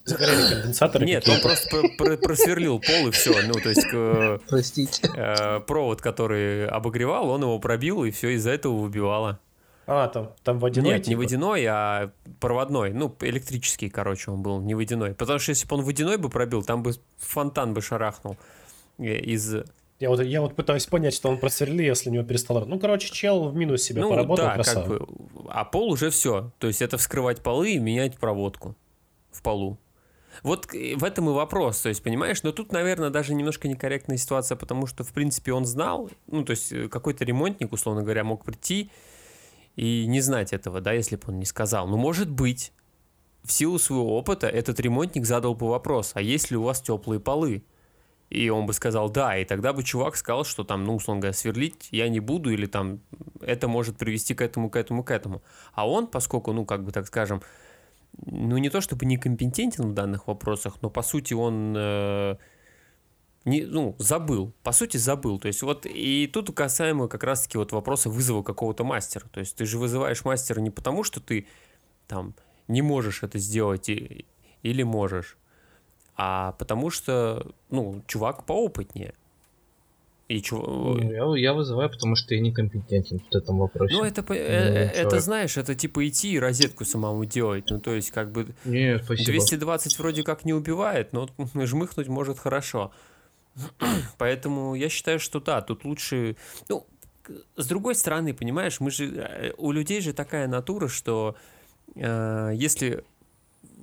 [0.05, 3.33] Загорели конденсаторы Нет, он просто просверлил пол и все.
[3.41, 4.47] Ну, то есть...
[4.47, 5.11] Простите.
[5.13, 9.41] Э, провод, который обогревал, он его пробил, и все из-за этого выбивало.
[9.87, 10.93] А, там, там водяной?
[10.93, 11.09] Нет, типа?
[11.09, 12.91] не водяной, а проводной.
[12.93, 15.13] Ну, электрический, короче, он был, не водяной.
[15.13, 18.37] Потому что если бы он водяной бы пробил, там бы фонтан бы шарахнул
[18.97, 19.55] э, из...
[19.99, 22.65] Я вот, я вот пытаюсь понять, что он просверлил, если у него перестал...
[22.65, 24.97] Ну, короче, чел в минус себя ну, поработал, да, красава.
[24.97, 25.07] как бы...
[25.49, 26.51] А пол уже все.
[26.57, 28.75] То есть это вскрывать полы и менять проводку
[29.31, 29.77] в полу.
[30.43, 34.57] Вот в этом и вопрос, то есть, понимаешь, но тут, наверное, даже немножко некорректная ситуация,
[34.57, 38.43] потому что, в принципе, он знал, ну, то есть, э, какой-то ремонтник, условно говоря, мог
[38.43, 38.91] прийти
[39.75, 41.87] и не знать этого, да, если бы он не сказал.
[41.87, 42.71] Ну, может быть,
[43.43, 47.19] в силу своего опыта этот ремонтник задал бы вопрос, а есть ли у вас теплые
[47.19, 47.63] полы?
[48.31, 51.37] И он бы сказал да, и тогда бы чувак сказал, что там, ну, условно говоря,
[51.37, 52.99] сверлить я не буду, или там
[53.39, 55.43] это может привести к этому, к этому, к этому.
[55.73, 57.43] А он, поскольку, ну, как бы так скажем,
[58.25, 62.37] ну, не то чтобы некомпетентен в данных вопросах, но, по сути, он э,
[63.45, 65.39] не, ну, забыл, по сути, забыл.
[65.39, 69.27] То есть вот и тут касаемо как раз-таки вот вопроса вызова какого-то мастера.
[69.31, 71.47] То есть ты же вызываешь мастера не потому, что ты
[72.07, 72.33] там
[72.67, 74.25] не можешь это сделать и,
[74.63, 75.37] или можешь,
[76.15, 79.13] а потому что, ну, чувак поопытнее.
[80.27, 80.97] И чего...
[80.99, 83.93] Я, я вызываю, потому что я некомпетентен в этом вопросе.
[83.93, 87.65] Ну, это, э, это знаешь, это типа идти и розетку самому делать.
[87.69, 88.47] Ну, то есть, как бы...
[88.65, 89.33] Нет, спасибо.
[89.33, 92.91] 220 вроде как не убивает, но жмыхнуть может хорошо.
[94.17, 96.35] Поэтому я считаю, что да, тут лучше...
[96.69, 96.85] Ну,
[97.55, 99.05] с другой стороны, понимаешь, мы же...
[99.15, 101.35] Э, у людей же такая натура, что
[101.95, 103.03] э, если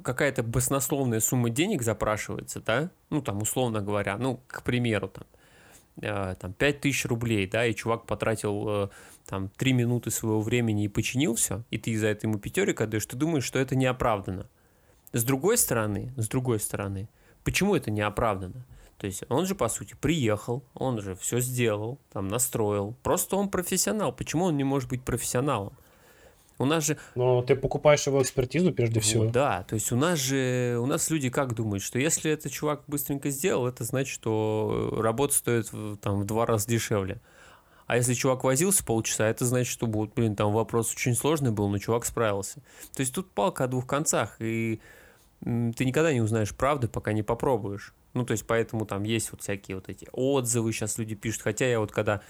[0.02, 5.24] какая-то баснословная сумма денег запрашивается, да, ну, там, условно говоря, ну, к примеру, там,
[6.00, 8.88] Э, там 5000 рублей, да, и чувак потратил э,
[9.26, 13.04] там 3 минуты своего времени и починил все, и ты за это ему пятерик отдаешь,
[13.04, 14.48] ты думаешь, что это неоправданно.
[15.12, 17.10] С другой стороны, с другой стороны,
[17.44, 18.64] почему это неоправданно?
[19.02, 22.94] То есть он же, по сути, приехал, он же все сделал, там настроил.
[23.02, 24.12] Просто он профессионал.
[24.12, 25.72] Почему он не может быть профессионалом?
[26.56, 26.96] У нас же...
[27.16, 29.24] Но ты покупаешь его экспертизу прежде вот, всего.
[29.24, 32.84] Да, то есть у нас же, у нас люди как думают, что если этот чувак
[32.86, 35.68] быстренько сделал, это значит, что работа стоит
[36.00, 37.20] там в два раза дешевле.
[37.88, 41.78] А если чувак возился полчаса, это значит, что, блин, там вопрос очень сложный был, но
[41.78, 42.60] чувак справился.
[42.94, 44.80] То есть тут палка о двух концах, и
[45.44, 47.94] ты никогда не узнаешь правды, пока не попробуешь.
[48.14, 51.42] Ну, то есть поэтому там есть вот всякие вот эти отзывы, сейчас люди пишут.
[51.42, 52.22] Хотя я вот когда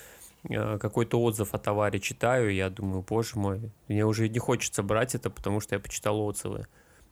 [0.49, 5.15] Э, какой-то отзыв о товаре читаю, я думаю, боже мой, мне уже не хочется брать
[5.15, 6.67] это, потому что я почитал отзывы.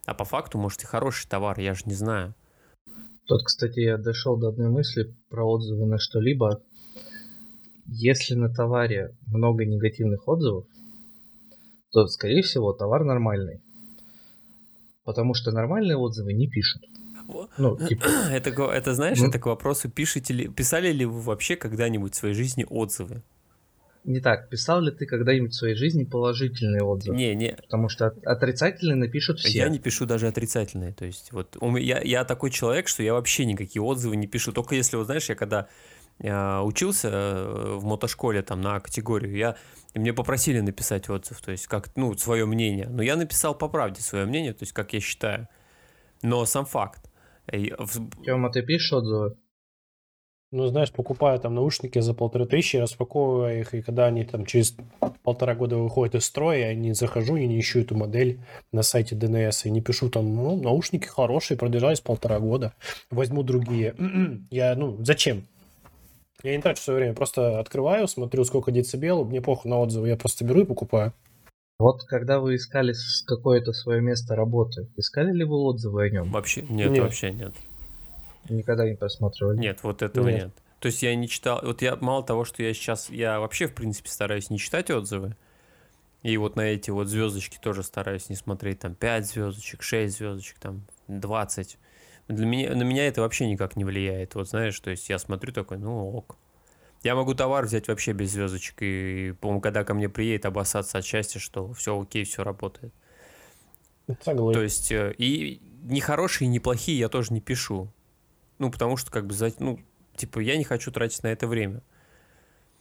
[0.04, 2.34] А по факту, может, и хороший товар, я же не знаю.
[3.26, 6.62] Тут, кстати, я дошел до одной мысли про отзывы на что-либо.
[7.86, 10.66] Если на товаре много негативных отзывов,
[11.92, 13.60] то, скорее всего, товар нормальный.
[15.10, 16.82] Потому что нормальные отзывы не пишут.
[17.58, 18.04] Ну, типа...
[18.30, 19.26] это, это, знаешь, ну...
[19.26, 23.22] это к вопросу, пишете ли, писали ли вы вообще когда-нибудь в своей жизни отзывы?
[24.04, 24.48] Не так.
[24.48, 27.16] Писал ли ты когда-нибудь в своей жизни положительные отзывы?
[27.16, 27.54] Не, не.
[27.54, 29.58] Потому что отрицательные напишут все.
[29.58, 30.92] Я не пишу даже отрицательные.
[30.92, 34.52] То есть, вот я, я такой человек, что я вообще никакие отзывы не пишу.
[34.52, 35.66] Только если, вот знаешь, я когда э,
[36.22, 39.56] учился э, в мотошколе там на категорию, я
[39.94, 42.88] мне попросили написать отзыв, то есть как, ну, свое мнение.
[42.88, 45.48] Но я написал по правде свое мнение, то есть как я считаю.
[46.22, 47.10] Но сам факт.
[48.24, 49.36] Тёма, ты пишешь отзывы?
[50.52, 54.76] Ну, знаешь, покупаю там наушники за полторы тысячи, распаковываю их, и когда они там через
[55.22, 58.40] полтора года выходят из строя, я не захожу и не ищу эту модель
[58.72, 62.74] на сайте DNS, и не пишу там, ну, наушники хорошие, продержались полтора года,
[63.10, 63.94] возьму другие.
[64.50, 65.44] Я, ну, зачем?
[66.42, 70.16] Я не трачу свое время, просто открываю, смотрю, сколько децибел, мне похуй на отзывы, я
[70.16, 71.12] просто беру и покупаю.
[71.78, 72.94] Вот когда вы искали
[73.26, 76.30] какое-то свое место работы, искали ли вы отзывы о нем?
[76.30, 77.02] Вообще нет, нет.
[77.02, 77.54] вообще нет.
[78.48, 79.58] Никогда не просматривали?
[79.58, 80.44] Нет, вот этого нет.
[80.44, 80.50] нет.
[80.80, 83.74] То есть я не читал, вот я мало того, что я сейчас, я вообще в
[83.74, 85.36] принципе стараюсь не читать отзывы,
[86.22, 90.58] и вот на эти вот звездочки тоже стараюсь не смотреть, там 5 звездочек, 6 звездочек,
[90.58, 91.78] там 20.
[92.30, 95.52] Для меня, на меня это вообще никак не влияет, вот знаешь, то есть я смотрю
[95.52, 96.36] такой, ну ок.
[97.02, 101.04] Я могу товар взять вообще без звездочек, и, по-моему, когда ко мне приедет, обоссаться от
[101.04, 102.92] счастья, что все окей, все работает.
[104.22, 104.52] Согласен.
[104.52, 107.90] То есть, э, и не хорошие, не плохие я тоже не пишу.
[108.58, 109.80] Ну, потому что, как бы, ну,
[110.14, 111.82] типа, я не хочу тратить на это время.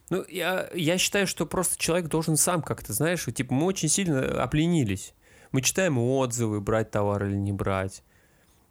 [0.10, 4.44] Ну, я, я считаю, что просто человек должен сам как-то, знаешь, типа, мы очень сильно
[4.44, 5.14] опленились.
[5.52, 8.04] Мы читаем отзывы, брать товар или не брать.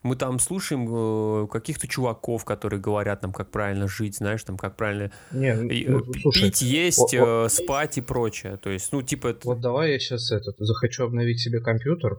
[0.03, 4.77] Мы там слушаем э, каких-то чуваков, которые говорят нам, как правильно жить, знаешь, там, как
[4.77, 8.59] правильно не, ну, э, слушай, пить, есть, вот, э, спать и прочее.
[8.59, 9.29] То есть, ну, типа...
[9.29, 9.41] Это...
[9.49, 12.19] Вот давай я сейчас этот, захочу обновить себе компьютер,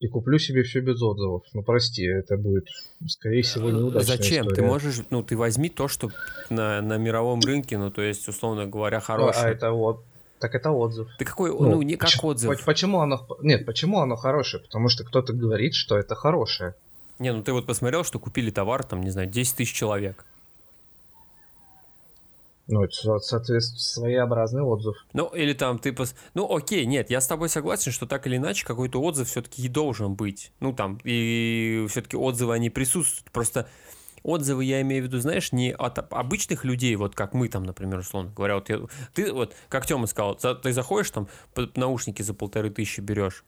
[0.00, 1.42] и куплю себе все без отзывов.
[1.52, 2.66] Ну, прости, это будет,
[3.06, 4.46] скорее всего, неудачная Зачем?
[4.46, 4.54] История.
[4.54, 6.10] Ты можешь, ну, ты возьми то, что
[6.48, 9.44] на, на мировом рынке, ну, то есть, условно говоря, ну, хорошее.
[9.44, 10.02] А, это вот,
[10.38, 11.06] так это отзыв.
[11.18, 12.64] Ты какой, ну, ну не как почему, отзыв.
[12.64, 14.62] Почему оно, нет, почему оно хорошее?
[14.62, 16.74] Потому что кто-то говорит, что это хорошее.
[17.20, 20.24] Не, ну ты вот посмотрел, что купили товар, там, не знаю, 10 тысяч человек.
[22.66, 24.96] Ну, это, соответственно, своеобразный отзыв.
[25.12, 25.92] Ну, или там ты...
[25.92, 26.14] Пос...
[26.34, 29.68] Ну, окей, нет, я с тобой согласен, что так или иначе какой-то отзыв все-таки и
[29.68, 30.52] должен быть.
[30.60, 33.30] Ну, там, и все-таки отзывы, они присутствуют.
[33.32, 33.68] Просто
[34.22, 37.98] отзывы я имею в виду, знаешь, не от обычных людей, вот как мы там, например,
[37.98, 38.54] условно говоря.
[38.54, 38.80] Вот я,
[39.14, 41.28] ты вот, как Тёма сказал, ты заходишь там,
[41.74, 43.44] наушники за полторы тысячи берешь,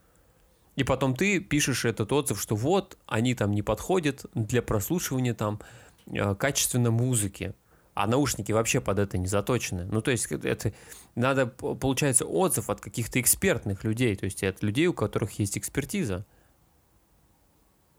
[0.76, 5.60] и потом ты пишешь этот отзыв, что вот, они там не подходят для прослушивания там
[6.06, 7.54] э, качественной музыки
[7.94, 9.84] а наушники вообще под это не заточены.
[9.84, 10.72] Ну, то есть это
[11.14, 16.24] надо, получается, отзыв от каких-то экспертных людей, то есть от людей, у которых есть экспертиза.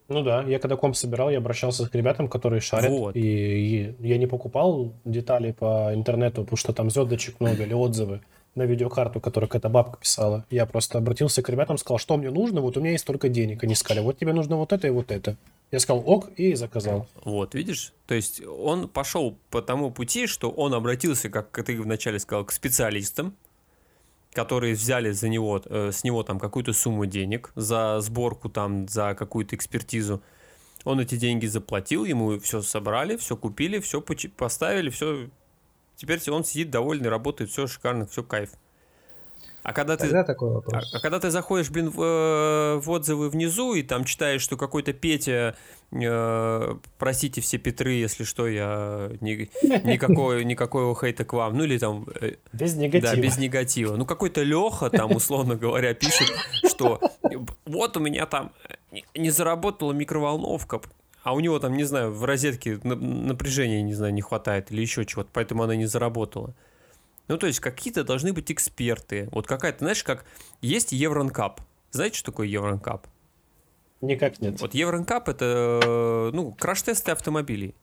[0.10, 3.16] Ну да, я когда комп собирал, я обращался к ребятам, которые шарят, вот.
[3.16, 8.22] и, и я не покупал детали по интернету, потому что там звездочек много или отзывы
[8.56, 10.46] на видеокарту, которую какая-то бабка писала.
[10.50, 13.64] Я просто обратился к ребятам, сказал, что мне нужно, вот у меня есть столько денег.
[13.64, 15.38] Они сказали, вот тебе нужно вот это и вот это.
[15.72, 17.08] Я сказал ок и заказал.
[17.24, 17.94] Вот, видишь?
[18.06, 22.52] То есть он пошел по тому пути, что он обратился, как ты вначале сказал, к
[22.52, 23.36] специалистам,
[24.34, 29.16] которые взяли за него, э, с него там какую-то сумму денег за сборку там, за
[29.16, 30.22] какую-то экспертизу.
[30.84, 35.30] Он эти деньги заплатил, ему все собрали, все купили, все поставили, все.
[36.04, 38.50] Теперь он сидит довольный, работает, все шикарно, все кайф.
[39.62, 40.74] А когда ты, такой вопрос.
[40.74, 44.58] А, а когда ты заходишь, блин, в, э, в отзывы внизу и там читаешь, что
[44.58, 45.56] какой-то Петя,
[45.94, 49.50] э, простите все Петры, если что, я ни,
[49.88, 52.06] никакой, никакого хейта к вам, ну или там...
[52.20, 53.16] Э, без негатива.
[53.16, 53.96] Да, без негатива.
[53.96, 56.30] Ну какой-то Леха там, условно говоря, пишет,
[56.68, 57.00] что
[57.64, 58.52] вот у меня там
[59.16, 60.82] не заработала микроволновка,
[61.24, 65.06] а у него там, не знаю, в розетке напряжения, не знаю, не хватает или еще
[65.06, 66.54] чего-то, поэтому она не заработала.
[67.30, 69.30] Ну, то есть какие-то должны быть эксперты.
[69.32, 70.26] Вот какая-то, знаешь, как
[70.62, 71.62] есть Евронкап.
[71.92, 73.08] Знаете, что такое Евронкап?
[74.02, 74.60] Никак нет.
[74.60, 77.74] Вот Евронкап это, ну, краш-тесты автомобилей.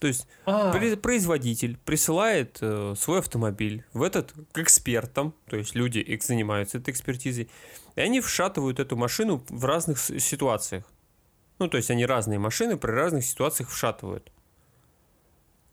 [0.00, 0.72] То есть а.
[0.96, 7.50] производитель присылает э, свой автомобиль в этот к экспертам, то есть люди занимаются этой экспертизой,
[7.96, 10.84] и они вшатывают эту машину в разных ситуациях.
[11.58, 14.30] Ну, то есть они разные машины при разных ситуациях вшатывают.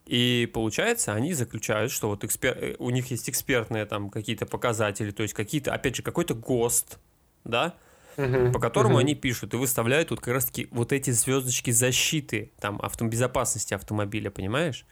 [0.05, 2.57] И получается, они заключают, что вот экспер...
[2.57, 6.99] Э, у них есть экспертные там какие-то показатели, то есть какие-то, опять же, какой-то ГОСТ,
[7.43, 7.75] да,
[8.17, 9.01] uh-huh, по которому uh-huh.
[9.01, 12.79] они пишут и выставляют вот как раз-таки вот эти звездочки защиты, там,
[13.09, 14.85] безопасности автомобиля, понимаешь?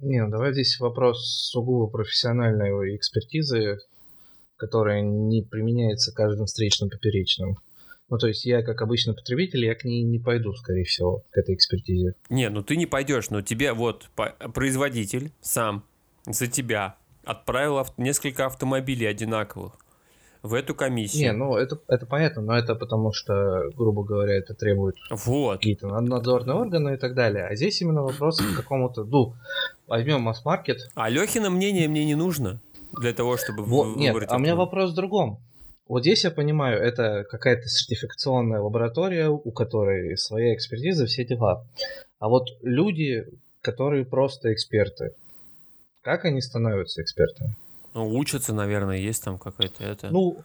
[0.00, 3.78] Не, ну давай здесь вопрос сугубо профессиональной экспертизы,
[4.56, 7.56] которая не применяется каждым встречным поперечным.
[8.10, 11.38] Ну, то есть я, как обычный потребитель, я к ней не пойду, скорее всего, к
[11.38, 12.14] этой экспертизе.
[12.28, 14.10] Не, ну ты не пойдешь, но тебе вот
[14.52, 15.84] производитель сам
[16.26, 19.74] за тебя отправил ав- несколько автомобилей одинаковых
[20.42, 21.22] в эту комиссию.
[21.22, 25.58] Не, ну это, это понятно, но это потому что, грубо говоря, это требует вот.
[25.58, 27.46] какие-то надзорные органы и так далее.
[27.46, 29.34] А здесь именно вопрос к какому-то, ну,
[29.86, 30.90] возьмем масс-маркет.
[30.94, 32.60] А Лехина мнение мне не нужно
[32.92, 35.38] для того, чтобы вот, Нет, а у меня вопрос в другом.
[35.90, 41.64] Вот здесь я понимаю, это какая-то сертификационная лаборатория, у которой своя экспертиза, все дела.
[42.20, 43.26] А вот люди,
[43.60, 45.14] которые просто эксперты,
[46.02, 47.56] как они становятся экспертами?
[47.92, 50.10] Ну, учатся, наверное, есть там какая-то это.
[50.12, 50.44] Ну,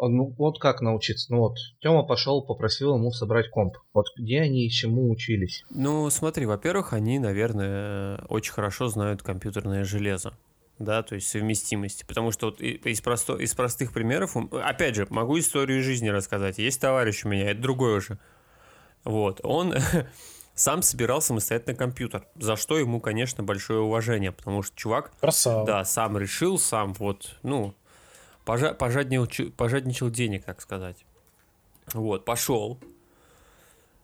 [0.00, 1.26] ну, вот как научиться?
[1.30, 3.76] Ну вот, Тёма пошел, попросил ему собрать комп.
[3.92, 5.66] Вот где они и чему учились?
[5.68, 10.32] Ну, смотри, во-первых, они, наверное, очень хорошо знают компьютерное железо
[10.78, 12.04] да, то есть совместимости.
[12.04, 16.58] Потому что вот из, просто, из простых примеров, опять же, могу историю жизни рассказать.
[16.58, 18.18] Есть товарищ у меня, это другой уже.
[19.04, 19.74] Вот, он
[20.54, 25.66] сам собирал самостоятельно компьютер, за что ему, конечно, большое уважение, потому что чувак, Красава.
[25.66, 27.74] да, сам решил, сам вот, ну,
[28.44, 31.04] пожа пожаднил, пожадничал денег, так сказать.
[31.94, 32.78] Вот, пошел,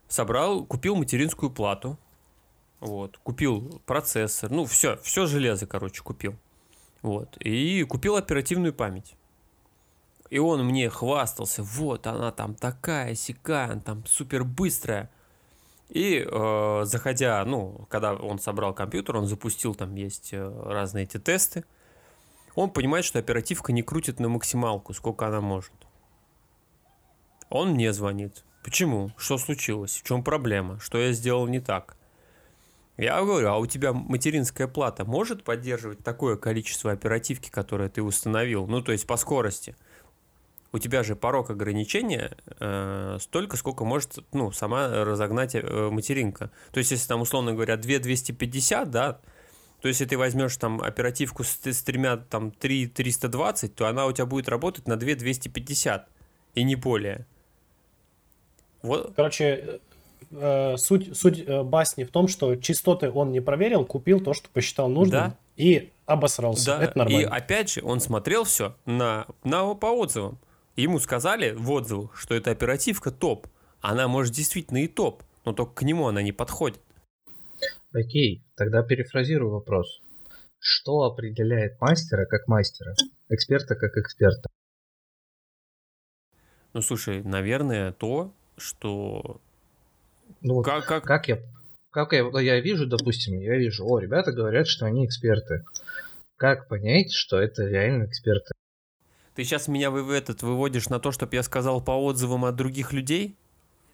[0.09, 1.97] собрал, купил материнскую плату,
[2.81, 6.35] вот, купил процессор, ну, все, все железо, короче, купил.
[7.03, 7.37] Вот.
[7.39, 9.15] И купил оперативную память.
[10.31, 15.11] И он мне хвастался, вот она там такая, сякая, там супер быстрая.
[15.89, 21.19] И э, заходя, ну, когда он собрал компьютер, он запустил, там есть э, разные эти
[21.19, 21.65] тесты,
[22.55, 25.73] он понимает, что оперативка не крутит на максималку, сколько она может.
[27.49, 28.45] Он мне звонит.
[28.63, 29.13] Почему?
[29.17, 29.97] Что случилось?
[29.97, 30.79] В чем проблема?
[30.79, 31.97] Что я сделал не так?
[32.99, 38.67] Я говорю, а у тебя материнская плата может поддерживать такое количество оперативки, которое ты установил?
[38.67, 39.77] Ну, то есть по скорости.
[40.73, 46.51] У тебя же порог ограничения э, столько, сколько может ну, сама разогнать э, материнка.
[46.73, 49.21] То есть, если там, условно говоря, 2250, да,
[49.81, 54.13] то если ты возьмешь там оперативку с, с тремя, там, 3 320, то она у
[54.13, 56.09] тебя будет работать на 2250
[56.57, 57.27] и не более.
[58.83, 59.13] Вот.
[59.15, 59.81] Короче,
[60.31, 64.49] э, суть, суть э, басни в том, что частоты он не проверил, купил то, что
[64.51, 65.37] посчитал нужным, да?
[65.57, 66.67] и обосрался.
[66.67, 66.85] Да.
[66.85, 67.21] Это нормально.
[67.21, 70.39] И опять же, он смотрел все на, на, по отзывам.
[70.77, 73.47] Ему сказали в отзывах, что эта оперативка топ.
[73.81, 76.81] Она может действительно и топ, но только к нему она не подходит.
[77.93, 80.01] Окей, тогда перефразирую вопрос.
[80.61, 82.95] Что определяет мастера как мастера,
[83.29, 84.49] эксперта как эксперта?
[86.75, 89.41] Ну, слушай, наверное, то, что
[90.41, 91.05] ну, как, как...
[91.05, 91.39] как я
[91.91, 95.65] как я, я вижу, допустим, я вижу, о, ребята говорят, что они эксперты.
[96.37, 98.53] Как понять, что это реально эксперты?
[99.35, 102.93] Ты сейчас меня вы, этот выводишь на то, чтобы я сказал по отзывам от других
[102.93, 103.37] людей?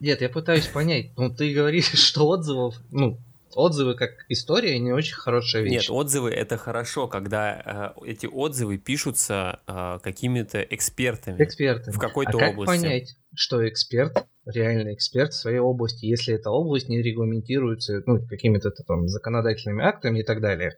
[0.00, 1.16] Нет, я пытаюсь понять.
[1.16, 3.18] Ну, ты говоришь, что отзывов, ну,
[3.56, 5.72] отзывы как история не очень хорошая вещь.
[5.72, 11.42] Нет, отзывы это хорошо, когда э, эти отзывы пишутся э, какими-то экспертами.
[11.42, 11.94] Экспертами.
[11.94, 12.82] В какой-то а как области.
[12.82, 18.70] понять, что эксперт реальный эксперт в своей области, если эта область не регламентируется ну, какими-то
[18.70, 20.76] там законодательными актами и так далее,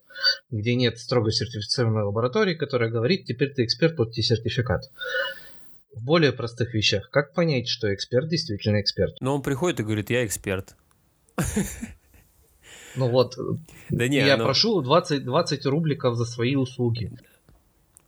[0.50, 4.82] где нет строго сертифицированной лаборатории, которая говорит, теперь ты эксперт, вот тебе сертификат.
[5.94, 9.16] В более простых вещах, как понять, что эксперт действительно эксперт?
[9.20, 10.76] Но он приходит и говорит, я эксперт.
[12.96, 13.36] Ну вот,
[13.90, 14.44] да не, я ну...
[14.44, 17.10] прошу 20, 20 рубликов за свои услуги.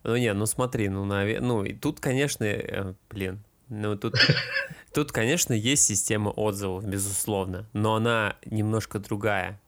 [0.05, 1.41] Ну не, ну смотри, ну, наве...
[1.41, 4.15] ну и тут, конечно, э, блин, ну тут,
[4.95, 9.61] тут, конечно, есть система отзывов, безусловно, но она немножко другая.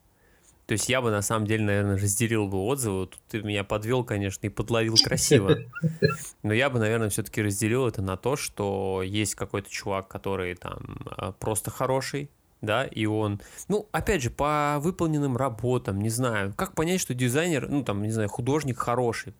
[0.71, 3.07] То есть я бы на самом деле, наверное, разделил бы отзывы.
[3.07, 5.57] Тут ты меня подвел, конечно, и подловил красиво.
[6.43, 10.79] Но я бы, наверное, все-таки разделил это на то, что есть какой-то чувак, который там
[11.07, 12.29] а, просто хороший,
[12.61, 17.67] да, и он, ну, опять же, по выполненным работам, не знаю, как понять, что дизайнер,
[17.69, 19.33] ну, там, не знаю, художник хороший,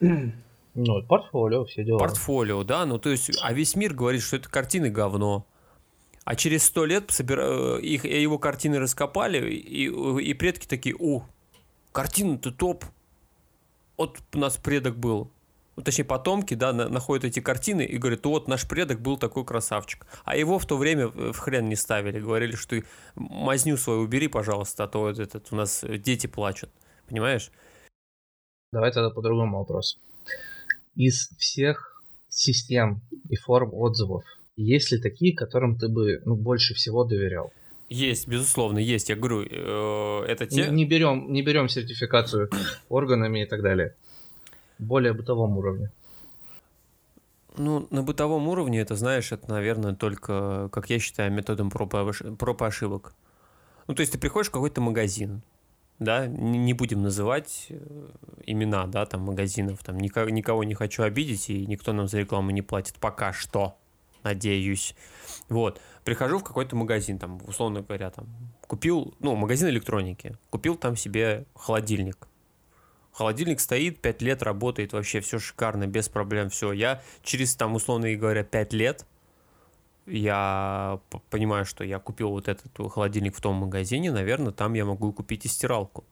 [0.74, 1.98] Ну, портфолио, все дела.
[1.98, 5.46] Портфолио, да, ну, то есть, а весь мир говорит, что это картины говно.
[6.24, 7.76] А через сто лет собира...
[7.76, 11.26] Э, их, его картины раскопали, и, и предки такие, о,
[11.92, 12.84] картина-то топ.
[13.98, 15.30] Вот у нас предок был
[15.76, 19.44] ну, точнее, потомки, да, на, находят эти картины и говорят, вот наш предок был такой
[19.44, 20.06] красавчик.
[20.24, 22.20] А его в то время в хрен не ставили.
[22.20, 26.70] Говорили, что ты мазню свою убери, пожалуйста, а то вот этот, у нас дети плачут.
[27.08, 27.50] Понимаешь?
[28.72, 29.98] Давай тогда по другому вопросу.
[30.94, 33.00] Из всех систем
[33.30, 34.24] и форм отзывов,
[34.56, 37.50] есть ли такие, которым ты бы ну, больше всего доверял?
[37.88, 39.08] Есть, безусловно, есть.
[39.08, 40.68] Я говорю, э, это те...
[40.68, 42.50] Не, не, берем, не берем сертификацию
[42.88, 43.94] органами и так далее
[44.82, 45.90] более бытовом уровне.
[47.56, 51.94] Ну, на бытовом уровне это, знаешь, это, наверное, только, как я считаю, методом проб,
[52.38, 53.14] проб ошибок.
[53.86, 55.42] Ну, то есть ты приходишь в какой-то магазин,
[55.98, 58.08] да, не будем называть э,
[58.46, 62.50] имена, да, там, магазинов, там, никого, никого не хочу обидеть, и никто нам за рекламу
[62.50, 63.76] не платит пока что,
[64.22, 64.94] надеюсь.
[65.48, 68.26] Вот, прихожу в какой-то магазин, там, условно говоря, там,
[68.66, 72.28] купил, ну, магазин электроники, купил там себе холодильник.
[73.12, 76.72] Холодильник стоит, 5 лет работает, вообще все шикарно, без проблем, все.
[76.72, 79.06] Я через, там, условно говоря, 5 лет
[80.06, 80.98] я
[81.30, 85.44] понимаю, что я купил вот этот холодильник в том магазине, наверное, там я могу купить
[85.44, 86.04] и стиралку.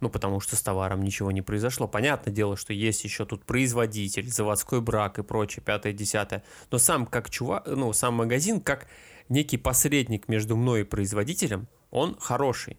[0.00, 1.86] Ну, потому что с товаром ничего не произошло.
[1.86, 6.42] Понятное дело, что есть еще тут производитель, заводской брак и прочее, пятое, десятое.
[6.70, 8.86] Но сам как чувак, ну, сам магазин, как
[9.28, 12.78] некий посредник между мной и производителем, он хороший.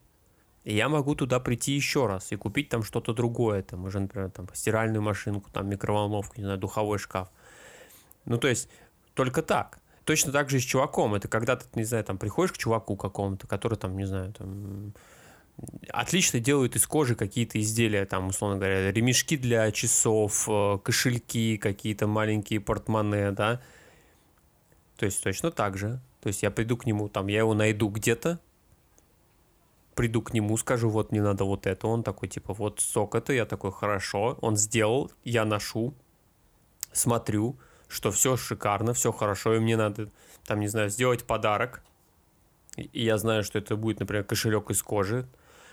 [0.64, 3.64] И я могу туда прийти еще раз и купить там что-то другое.
[3.64, 7.30] Там уже, например, там стиральную машинку, там микроволновку, не знаю, духовой шкаф.
[8.26, 8.70] Ну, то есть,
[9.14, 9.80] только так.
[10.05, 11.16] Точно так же и с чуваком.
[11.16, 14.93] Это когда ты, не знаю, там приходишь к чуваку какому-то, который там, не знаю, там
[15.89, 22.07] отлично делают из кожи какие-то изделия, там, условно говоря, ремешки для часов, э, кошельки, какие-то
[22.07, 23.62] маленькие портмоне, да.
[24.97, 25.99] То есть точно так же.
[26.22, 28.39] То есть я приду к нему, там, я его найду где-то,
[30.02, 33.34] приду к нему, скажу, вот мне надо вот это, он такой, типа, вот сок это,
[33.34, 35.93] я такой, хорошо, он сделал, я ношу,
[36.91, 37.56] смотрю,
[37.88, 40.10] что все шикарно, все хорошо, и мне надо,
[40.47, 41.84] там, не знаю, сделать подарок,
[42.78, 45.28] и я знаю, что это будет, например, кошелек из кожи,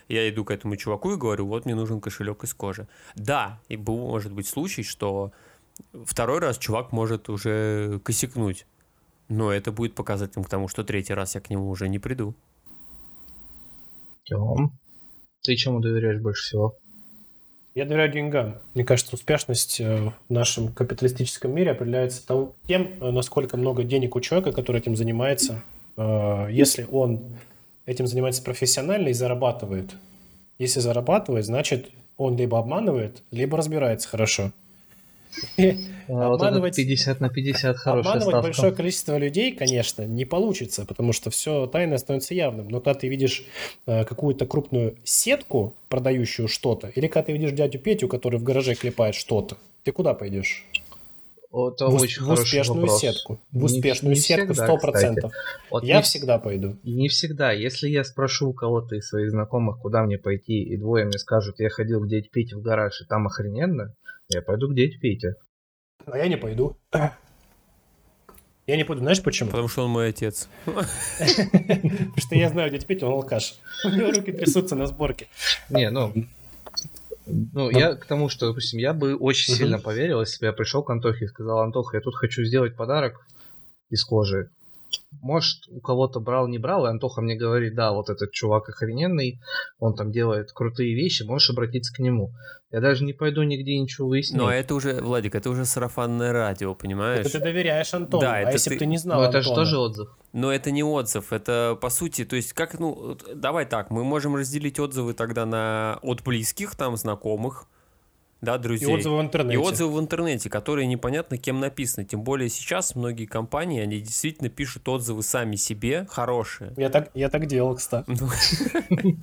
[0.09, 2.87] я иду к этому чуваку и говорю, вот мне нужен кошелек из кожи.
[3.14, 5.33] Да, и был, может быть случай, что
[6.05, 8.66] второй раз чувак может уже косякнуть,
[9.29, 12.35] но это будет показателем к тому, что третий раз я к нему уже не приду.
[14.29, 14.72] Тем,
[15.43, 16.74] ты чему доверяешь больше всего?
[17.74, 18.57] Я доверяю деньгам.
[18.74, 22.22] Мне кажется, успешность э, в нашем капиталистическом мире определяется
[22.66, 25.62] тем, э, насколько много денег у человека, который этим занимается.
[25.97, 27.39] Э, если он
[27.87, 29.95] этим занимается профессионально и зарабатывает.
[30.59, 34.53] Если зарабатывает, значит, он либо обманывает, либо разбирается хорошо.
[36.11, 38.47] А обманывать, 50 на 50 хорошая Обманывать ставка.
[38.47, 42.68] большое количество людей, конечно, не получится, потому что все тайное становится явным.
[42.68, 43.45] Но когда ты видишь
[43.86, 48.74] э, какую-то крупную сетку, продающую что-то, или когда ты видишь дядю Петю, который в гараже
[48.74, 50.64] клепает что-то, ты куда пойдешь?
[51.51, 53.01] Это в, очень в успешную вопрос.
[53.01, 53.39] сетку.
[53.53, 54.78] В Не- успешную не сетку всегда, 100%.
[54.93, 55.30] кстати.
[55.70, 56.76] Вот Я не, всегда пойду.
[56.84, 57.53] не всегда.
[57.53, 61.57] Если я спрошу у кого-то из своих знакомых, куда мне пойти, и двое мне скажут,
[61.59, 63.95] я ходил дяде Пете в гараж, и там охрененно,
[64.29, 65.35] я пойду к дяде Пете.
[66.07, 66.76] А я не пойду.
[68.66, 69.03] Я не пойду.
[69.03, 69.51] Знаешь почему?
[69.51, 70.49] Потому что он мой отец.
[70.64, 73.55] Потому что я знаю дядя Петю, он алкаш.
[73.85, 75.29] У него руки трясутся на сборке.
[75.70, 76.12] Не, ну...
[77.31, 80.83] Ну, я к тому, что, допустим, я бы очень сильно поверил, если бы я пришел
[80.83, 83.26] к Антохе и сказал, Антоха, я тут хочу сделать подарок
[83.91, 84.51] из кожи.
[85.11, 89.41] Может, у кого-то брал, не брал, и Антоха мне говорит, да, вот этот чувак охрененный,
[89.79, 92.33] он там делает крутые вещи, можешь обратиться к нему.
[92.71, 94.39] Я даже не пойду нигде ничего выяснять.
[94.39, 97.21] Но это уже, Владик, это уже сарафанное радио, понимаешь?
[97.21, 98.21] Это ты доверяешь Антону.
[98.21, 100.09] Да, а это если бы ты- ты не знал Но это же тоже отзыв.
[100.35, 104.37] Но это не отзыв, это по сути, то есть как, ну, давай так, мы можем
[104.37, 107.67] разделить отзывы тогда на от близких, там, знакомых,
[108.41, 108.89] да, И друзей.
[108.95, 109.55] отзывы в интернете.
[109.55, 112.05] И отзывы в интернете, которые непонятно кем написаны.
[112.07, 116.72] Тем более сейчас многие компании, они действительно пишут отзывы сами себе, хорошие.
[116.76, 118.05] Я так, я так делал, кстати.
[118.09, 118.28] Ну,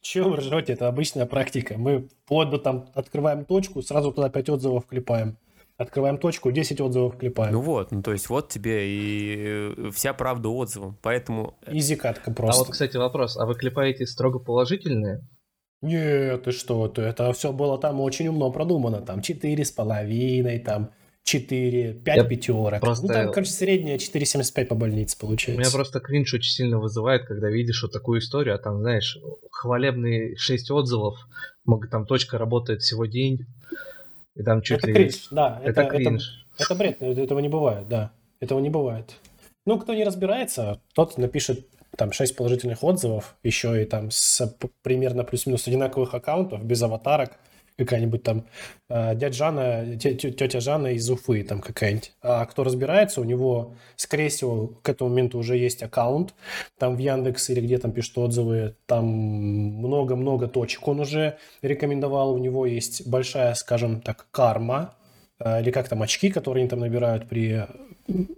[0.00, 0.72] Чего вы ржете?
[0.72, 1.78] Это обычная практика.
[1.78, 5.36] Мы вплоть до там открываем точку, сразу туда 5 отзывов клепаем.
[5.76, 7.52] Открываем точку, 10 отзывов клепаем.
[7.52, 10.98] Ну вот, ну то есть вот тебе и э, вся правда отзывом.
[11.02, 12.64] Поэтому Изи катка А просто.
[12.64, 13.36] вот, кстати, вопрос.
[13.36, 15.22] А вы клепаете строго положительные?
[15.82, 19.00] Нет, ты что, ты, это все было там очень умно продумано.
[19.00, 20.90] Там 4 с половиной, там
[21.24, 22.80] 4, 5 Я пятерок.
[22.80, 25.72] просто- Ну, там, короче, средняя 4,75 по больнице У меня получается.
[25.74, 29.18] просто кринж очень сильно вызывает, когда видишь вот такую историю, а там, знаешь,
[29.50, 31.18] хвалебные 6 отзывов,
[31.90, 33.46] там точка работает всего день,
[34.34, 34.94] и там чуть Это ли...
[34.94, 35.60] кринж, да.
[35.62, 36.46] Это, Это, это, кринж.
[36.58, 38.12] это бред, э- этого не бывает, да.
[38.40, 39.12] Этого не бывает.
[39.66, 41.66] Ну, кто не разбирается, тот напишет
[41.96, 47.38] там 6 положительных отзывов, еще и там с примерно плюс-минус одинаковых аккаунтов, без аватарок,
[47.76, 48.44] какая-нибудь там
[48.88, 52.12] э, дядя Жанна, те- те- тетя Жанна из Уфы там какая-нибудь.
[52.22, 56.34] А кто разбирается, у него, скорее всего, к этому моменту уже есть аккаунт,
[56.78, 62.38] там в Яндекс или где там пишут отзывы, там много-много точек он уже рекомендовал, у
[62.38, 65.01] него есть большая, скажем так, карма, а,
[65.60, 67.66] или как там очки, которые они там набирают при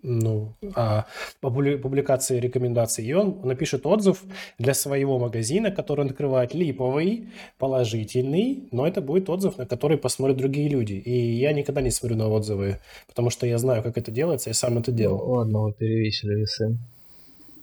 [0.03, 1.07] ну, а,
[1.41, 4.23] публикации рекомендаций, и он напишет отзыв
[4.59, 7.29] для своего магазина, который он открывает, липовый,
[7.59, 10.95] положительный, но это будет отзыв, на который посмотрят другие люди.
[10.95, 14.55] И я никогда не смотрю на отзывы, потому что я знаю, как это делается, я
[14.55, 15.19] сам это делал.
[15.19, 16.77] Ну, ладно, вы перевесили весы.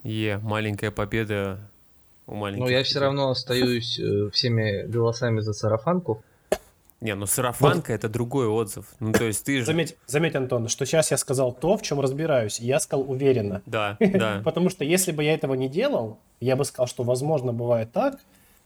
[0.03, 1.59] Е, маленькая победа
[2.25, 2.65] у маленьких.
[2.65, 6.23] Но я все равно остаюсь э, всеми голосами за сарафанку.
[7.01, 8.85] Не, ну сарафанка это другой отзыв.
[8.99, 9.65] Ну, то есть ты же...
[9.65, 12.59] Заметь, заметь, Антон, что сейчас я сказал то, в чем разбираюсь.
[12.59, 13.63] Я сказал уверенно.
[13.65, 14.41] Да, да.
[14.45, 18.19] Потому что если бы я этого не делал, я бы сказал, что возможно бывает так,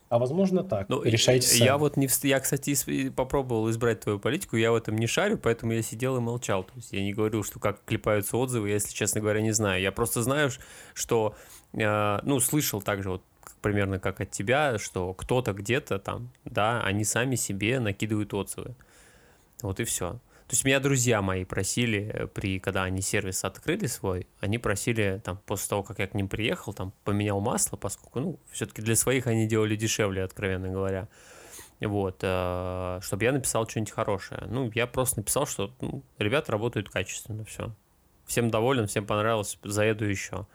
[0.10, 0.90] а возможно так.
[0.90, 1.66] Ну, Решайте сами.
[1.66, 2.10] Я вот не...
[2.24, 6.20] Я, кстати, попробовал избрать твою политику, я в этом не шарю, поэтому я сидел и
[6.20, 6.66] молчал.
[6.66, 9.82] То есть я не говорил, что как клепаются отзывы, я, если честно говоря, не знаю.
[9.82, 10.52] Я просто знаю,
[10.94, 11.36] что...
[11.74, 13.24] Э, ну, слышал также вот
[13.66, 18.76] примерно как от тебя, что кто-то где-то там, да, они сами себе накидывают отзывы.
[19.63, 20.11] Вот и все.
[20.11, 25.39] То есть меня друзья мои просили, при, когда они сервис открыли свой, они просили, там,
[25.47, 29.26] после того, как я к ним приехал, там, поменял масло, поскольку, ну, все-таки для своих
[29.26, 31.07] они делали дешевле, откровенно говоря.
[31.80, 34.43] Вот, э, чтобы я написал что-нибудь хорошее.
[34.45, 37.74] Ну, я просто написал, что ну, ребята работают качественно, все.
[38.28, 40.45] Всем доволен, всем понравилось, заеду еще.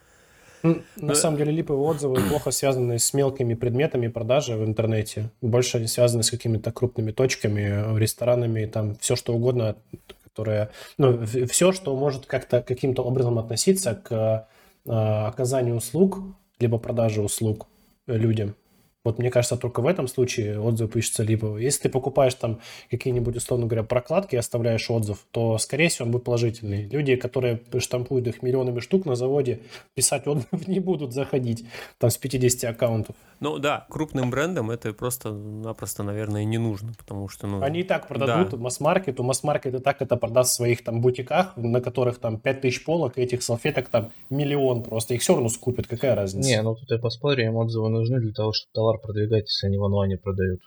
[0.62, 5.30] На самом деле липовые отзывы плохо связаны с мелкими предметами продажи в интернете.
[5.40, 9.76] Больше они связаны с какими-то крупными точками, ресторанами, там все что угодно,
[10.24, 14.46] которое, ну, все, что может как-то каким-то образом относиться к
[14.86, 16.18] э, оказанию услуг,
[16.58, 17.66] либо продаже услуг
[18.06, 18.54] людям.
[19.03, 21.57] Вот мне кажется, только в этом случае отзыв пишется либо.
[21.57, 26.12] Если ты покупаешь там какие-нибудь, условно говоря, прокладки и оставляешь отзыв, то, скорее всего, он
[26.12, 26.86] будет положительный.
[26.88, 29.61] Люди, которые штампуют их миллионами штук на заводе,
[29.94, 31.64] писать отзыв не будут заходить
[31.98, 33.16] там с 50 аккаунтов.
[33.40, 37.62] Ну да, крупным брендам это просто-напросто, наверное, не нужно, потому что, ну...
[37.62, 38.57] Они и так продадут да.
[38.59, 43.16] масс-маркету, масс-маркет и так это продаст в своих там бутиках, на которых там 5000 полок,
[43.16, 46.51] и этих салфеток там миллион просто, их все равно скупят, какая разница?
[46.51, 49.78] Не, ну тут я поспорю, им отзывы нужны для того, чтобы товар продвигать, если они
[49.78, 50.61] в онлайне продают.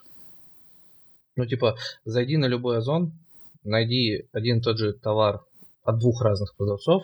[1.36, 3.12] Ну типа, зайди на любой озон,
[3.64, 5.42] найди один и тот же товар
[5.84, 7.04] от двух разных продавцов,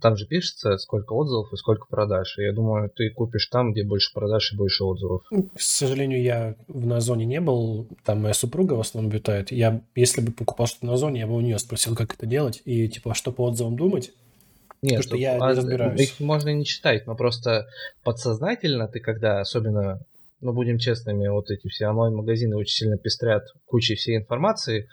[0.00, 2.38] там же пишется, сколько отзывов и сколько продаж.
[2.38, 5.22] И я думаю, ты купишь там, где больше продаж и больше отзывов.
[5.32, 7.88] Ну, к сожалению, я в Озоне не был.
[8.04, 9.50] Там моя супруга в основном обитает.
[9.50, 12.62] Я, если бы покупал что-то на Озоне, я бы у нее спросил, как это делать.
[12.64, 14.12] И типа, что по отзывам думать.
[14.82, 16.00] Нет, Потому что я а, не разбираюсь.
[16.00, 17.66] Их можно не читать, но просто
[18.04, 20.00] подсознательно ты когда, особенно,
[20.40, 24.88] ну будем честными, вот эти все онлайн-магазины очень сильно пестрят кучей всей информации,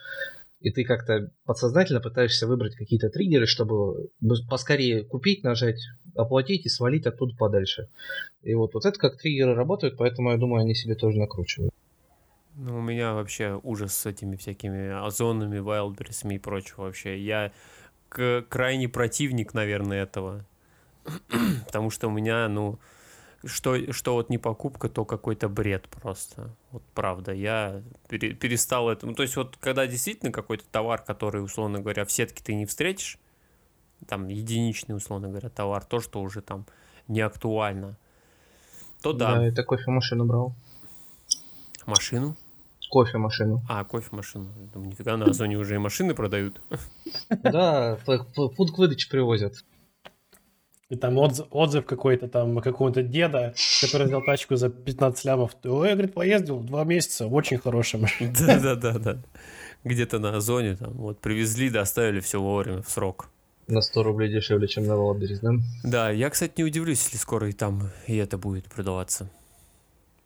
[0.62, 4.10] и ты как-то подсознательно пытаешься выбрать какие-то триггеры, чтобы
[4.50, 5.80] поскорее купить, нажать,
[6.16, 7.90] оплатить и свалить оттуда подальше.
[8.42, 11.72] И вот, вот это как триггеры работают, поэтому я думаю, они себе тоже накручивают.
[12.56, 17.20] Ну, у меня вообще ужас с этими всякими озонами, вайлдберрисами и прочего вообще.
[17.20, 17.52] Я
[18.10, 20.46] крайне противник, наверное, этого.
[21.68, 22.80] Потому что у меня, ну,
[23.46, 26.56] что, что вот не покупка, то какой-то бред просто.
[26.72, 29.06] Вот правда, я пере, перестал это.
[29.06, 32.66] Ну, то есть, вот когда действительно какой-то товар, который, условно говоря, в сетке ты не
[32.66, 33.18] встретишь,
[34.08, 36.66] там единичный, условно говоря, товар, то, что уже там
[37.08, 37.98] не актуально,
[39.02, 39.36] то да.
[39.36, 40.56] Да, это кофемашину брал.
[41.86, 42.36] Машину?
[42.90, 43.62] Кофемашину.
[43.70, 44.52] А, кофемашину.
[44.74, 46.62] Думаю, нифига, на Озоне уже и машины продают.
[47.30, 49.64] Да, пункт выдачи привозят.
[50.90, 55.56] И там отзыв, отзыв какой-то там какого-то деда, который взял тачку за 15 лямов.
[55.64, 58.08] Ой, говорит, поездил два месяца, очень машина.
[58.64, 59.18] Да-да-да.
[59.84, 63.30] Где-то на Озоне там вот привезли, доставили все вовремя, в срок.
[63.68, 65.54] На 100 рублей дешевле, чем на Валберис, да?
[65.84, 69.28] Да, я, кстати, не удивлюсь, если скоро и там и это будет продаваться.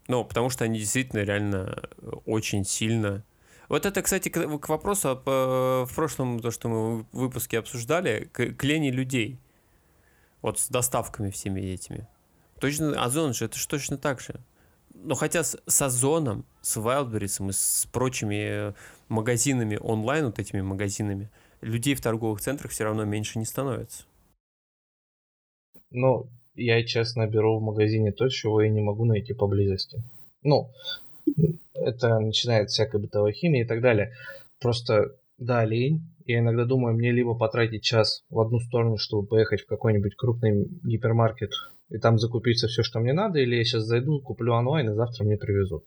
[0.10, 1.84] Ну, потому что они действительно реально
[2.26, 3.24] очень сильно...
[3.70, 8.28] Вот это, кстати, к, к вопросу об, в прошлом, то, что мы в выпуске обсуждали,
[8.34, 9.38] к, к лени людей.
[10.42, 12.08] Вот с доставками всеми этими.
[12.60, 14.36] Точно, Озон же, это же точно так же.
[14.94, 18.74] Но хотя с, с Озоном, с Wildberries и с прочими
[19.08, 21.30] магазинами онлайн, вот этими магазинами,
[21.62, 24.04] людей в торговых центрах все равно меньше не становится.
[25.92, 30.02] Ну, я, честно, беру в магазине то, чего я не могу найти поблизости.
[30.44, 30.70] Ну,
[31.74, 34.14] это начинает всякой бытовой химии и так далее.
[34.60, 39.62] Просто, да, лень, я иногда думаю, мне либо потратить час в одну сторону, чтобы поехать
[39.62, 41.52] в какой-нибудь крупный гипермаркет
[41.90, 45.24] и там закупиться все, что мне надо, или я сейчас зайду, куплю онлайн, и завтра
[45.24, 45.86] мне привезут.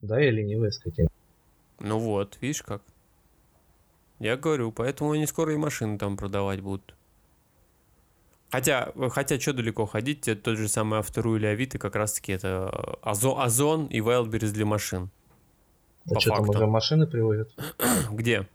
[0.00, 1.08] Да, я ленивая скотина.
[1.80, 2.82] Ну вот, видишь как.
[4.20, 6.94] Я говорю, поэтому они скоро и машины там продавать будут.
[8.50, 12.68] Хотя, хотя что далеко ходить, тот же самый Автору или Авито как раз-таки это
[13.02, 15.10] Озон, Озон и Wildberries для машин.
[16.08, 16.52] А что, факту.
[16.52, 17.50] там уже машины привозят?
[18.12, 18.46] Где?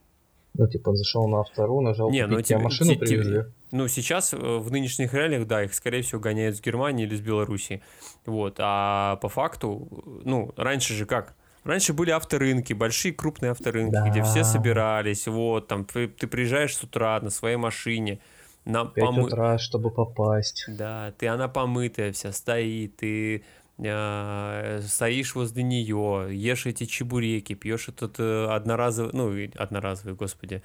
[0.53, 3.43] Ну, типа, зашел на автору, нажал Не, купить, ну, тебе тебе- машину те- те- привезли.
[3.71, 7.21] Ну, сейчас э, в нынешних реалиях, да, их, скорее всего, гоняют с Германии или с
[7.21, 7.81] Белоруссии.
[8.25, 8.55] Вот.
[8.59, 9.87] А по факту,
[10.25, 11.35] ну, раньше же как?
[11.63, 14.43] Раньше были авторынки, большие крупные авторынки, где все Да.
[14.43, 18.19] собирались, вот, там, ты, ты приезжаешь с утра на своей машине,
[18.65, 20.65] на В 5 помы- утра, чтобы попасть.
[20.67, 23.41] Да, ты она помытая вся стоит, ты э,
[23.81, 30.61] стоишь возле нее, ешь эти чебуреки, пьешь этот э, одноразовый, ну, одноразовый, господи,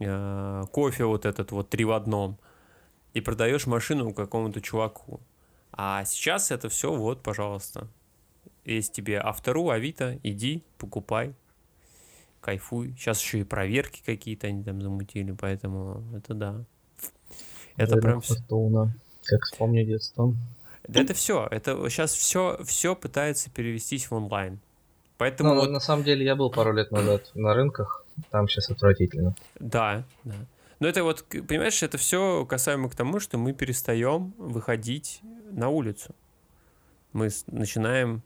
[0.00, 2.38] э, кофе вот этот вот три в одном,
[3.12, 5.20] и продаешь машину какому-то чуваку.
[5.72, 7.88] А сейчас это все вот, пожалуйста.
[8.64, 11.34] Есть тебе автору, Авито, иди, покупай,
[12.40, 12.94] кайфуй.
[12.96, 16.64] Сейчас еще и проверки какие-то они там замутили, поэтому это да.
[17.76, 18.20] Это Рынок прям.
[19.24, 20.34] Как вспомню детство.
[20.88, 21.46] Да это все.
[21.50, 24.60] Это сейчас все, все пытается перевестись в онлайн.
[25.18, 28.70] Поэтому Ну, вот, на самом деле, я был пару лет назад на рынках, там сейчас
[28.70, 29.34] отвратительно.
[29.58, 30.34] да, да.
[30.78, 35.20] Но это вот, понимаешь, это все касаемо к тому, что мы перестаем выходить
[35.50, 36.14] на улицу.
[37.14, 38.22] Мы начинаем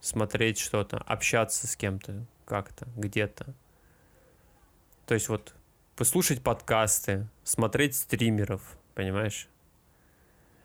[0.00, 3.46] смотреть что-то, общаться с кем-то как-то, где-то.
[5.06, 5.54] То есть вот
[5.96, 9.48] послушать подкасты, смотреть стримеров, понимаешь?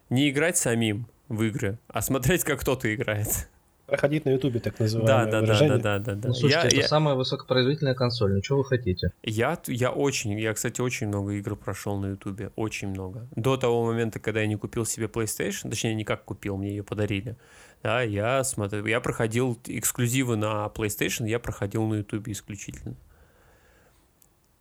[0.10, 3.48] Не играть самим в игры, а смотреть, как кто-то играет.
[3.88, 5.78] Проходить на Ютубе, так называемое да, да, выражение.
[5.78, 6.28] да, да, да, да.
[6.30, 9.12] Ну, слушайте, Я- это я- самая высокопроизводительная консоль, ну что вы хотите?
[9.22, 13.28] Я, я очень, я, кстати, очень много игр прошел на Ютубе, очень много.
[13.36, 16.84] До того момента, когда я не купил себе PlayStation, точнее, не как купил, мне ее
[16.84, 17.36] подарили,
[17.84, 22.96] да, я смотрел, я проходил эксклюзивы на PlayStation, я проходил на Ютубе исключительно.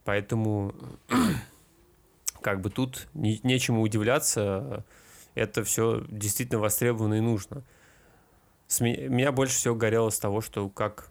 [0.05, 0.75] Поэтому,
[2.43, 4.85] как бы тут не- нечему удивляться,
[5.35, 7.63] это все действительно востребовано и нужно.
[8.67, 11.09] С ме- меня больше всего горело с того, что как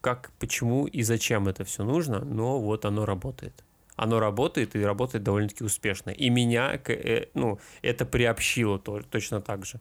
[0.00, 3.52] как, почему и зачем это все нужно, но вот оно работает.
[3.96, 6.10] Оно работает и работает довольно-таки успешно.
[6.10, 9.80] И меня, э, ну, это приобщило то- точно так же.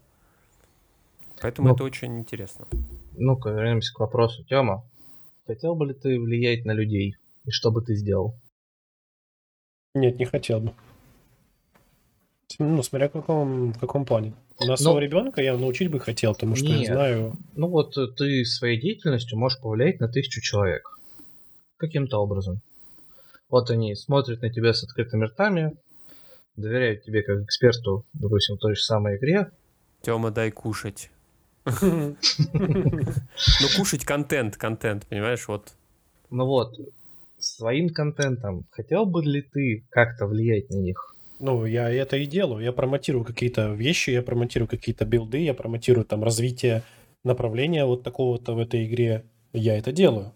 [1.39, 1.75] Поэтому Ну.
[1.75, 2.65] это очень интересно.
[3.15, 4.43] Ну-ка, вернемся к вопросу.
[4.45, 4.83] Тёма,
[5.45, 7.15] хотел бы ли ты влиять на людей?
[7.45, 8.33] И что бы ты сделал?
[9.93, 10.73] Нет, не хотел бы.
[12.59, 14.33] Ну, смотря в каком, в каком плане.
[14.59, 16.87] На Ну- своего ребенка я научить бы хотел, потому что Нет.
[16.87, 17.37] я знаю...
[17.55, 20.87] Ну вот э, ты своей деятельностью можешь повлиять на тысячу человек.
[21.77, 22.61] Каким-то образом.
[23.49, 25.75] Вот они смотрят на тебя с открытыми ртами,
[26.55, 29.51] доверяют тебе как эксперту, допустим, в той же самой игре.
[30.01, 31.11] Тёма, дай кушать.
[32.53, 35.73] Ну, кушать контент, контент, понимаешь, вот.
[36.29, 36.79] Ну вот,
[37.37, 41.13] своим контентом хотел бы ли ты как-то влиять на них?
[41.39, 42.63] Ну, я это и делаю.
[42.63, 46.81] Я промотирую какие-то вещи, я промотирую какие-то билды, я промотирую там развитие
[47.23, 49.23] направления вот такого-то в этой игре.
[49.53, 50.31] Я это делаю.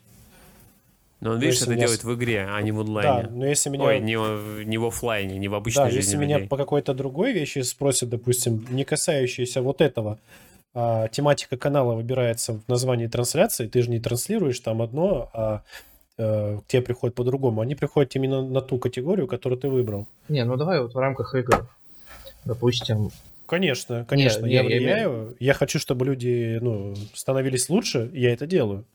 [1.19, 3.29] Но он, видишь, если это меня делает в игре, а не в Да, онлайне.
[3.29, 3.83] но если меня...
[3.83, 6.49] Ой, не, в- не в оффлайне, не в обычной Да, жизни если меня людей.
[6.49, 10.19] по какой-то другой вещи спросят, допустим, не касающейся вот этого,
[10.73, 15.61] а, тематика канала выбирается в названии трансляции, ты же не транслируешь там одно, а
[16.21, 17.61] к тебе приходят по-другому.
[17.61, 20.07] Они приходят именно на ту категорию, которую ты выбрал.
[20.29, 21.67] Не, ну давай вот в рамках игр.
[22.45, 23.11] Допустим,
[23.47, 25.35] Конечно, конечно, не, я я имею- влияю.
[25.39, 28.85] Я хочу, чтобы люди ну, становились лучше, и я это делаю.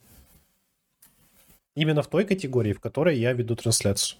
[1.74, 4.18] Именно в той категории, в которой я веду трансляцию.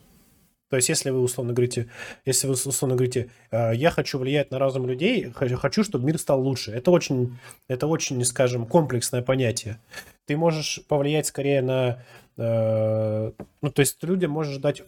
[0.68, 1.86] То есть, если вы условно говорите,
[2.26, 6.42] если вы условно говорите, «Э, я хочу влиять на разум людей, хочу, чтобы мир стал
[6.42, 6.72] лучше.
[6.72, 7.38] Это очень,
[7.68, 9.78] это очень, скажем, комплексное понятие.
[10.26, 12.02] Ты можешь повлиять скорее на,
[12.37, 13.32] э,
[13.62, 14.82] ну, то есть, людям можешь дать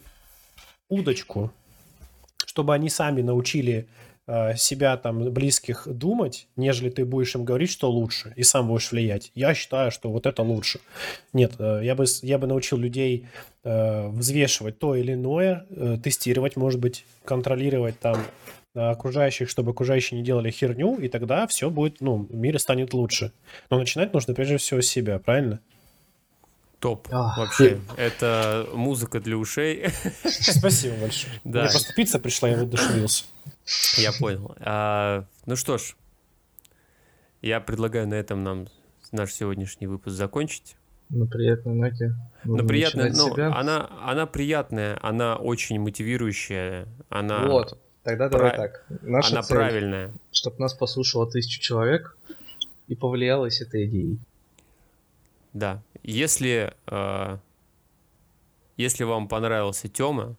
[0.89, 1.53] удочку,
[2.47, 3.89] чтобы они сами научили
[4.27, 8.91] э, себя там близких думать, нежели ты будешь им говорить, что лучше, и сам будешь
[8.93, 9.31] влиять.
[9.35, 10.81] Я считаю, что вот это лучше.
[11.33, 13.27] Нет, э, я бы, я бы научил людей
[13.65, 15.67] взвешивать то или иное,
[16.03, 18.17] тестировать, может быть, контролировать там
[18.75, 23.33] окружающих, чтобы окружающие не делали херню, и тогда все будет, ну, мир станет лучше.
[23.69, 25.61] Но начинать нужно прежде всего с себя, правильно?
[26.81, 27.09] Топ.
[27.11, 27.37] Ах.
[27.39, 27.81] Вообще.
[27.97, 29.89] Это музыка для ушей.
[30.25, 31.33] Спасибо большое.
[31.45, 31.63] Да.
[31.63, 33.25] Мне просто пицца пришла, я воодушевился.
[33.97, 34.55] Я понял.
[34.61, 35.97] А, ну что ж,
[37.43, 38.69] я предлагаю на этом нам
[39.13, 40.77] наш сегодняшний выпуск закончить.
[41.09, 42.15] на приятной ноте.
[42.67, 43.55] Приятная, начинать ну, себя.
[43.55, 48.85] она, она приятная, она очень мотивирующая, она, Вот, тогда давай Пра- так.
[49.03, 50.13] Наша она цель, правильная.
[50.31, 52.17] чтобы нас послушало тысячу человек
[52.87, 54.19] и повлиялось этой идеей.
[55.53, 55.83] Да.
[56.03, 57.39] Если, э,
[58.77, 60.37] если вам понравился Тёма,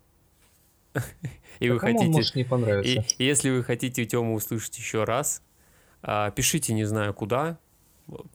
[1.60, 2.06] и вы хотите...
[2.06, 3.16] может не понравиться?
[3.18, 5.42] И если вы хотите Тему услышать еще раз,
[6.02, 7.58] а, пишите не знаю куда,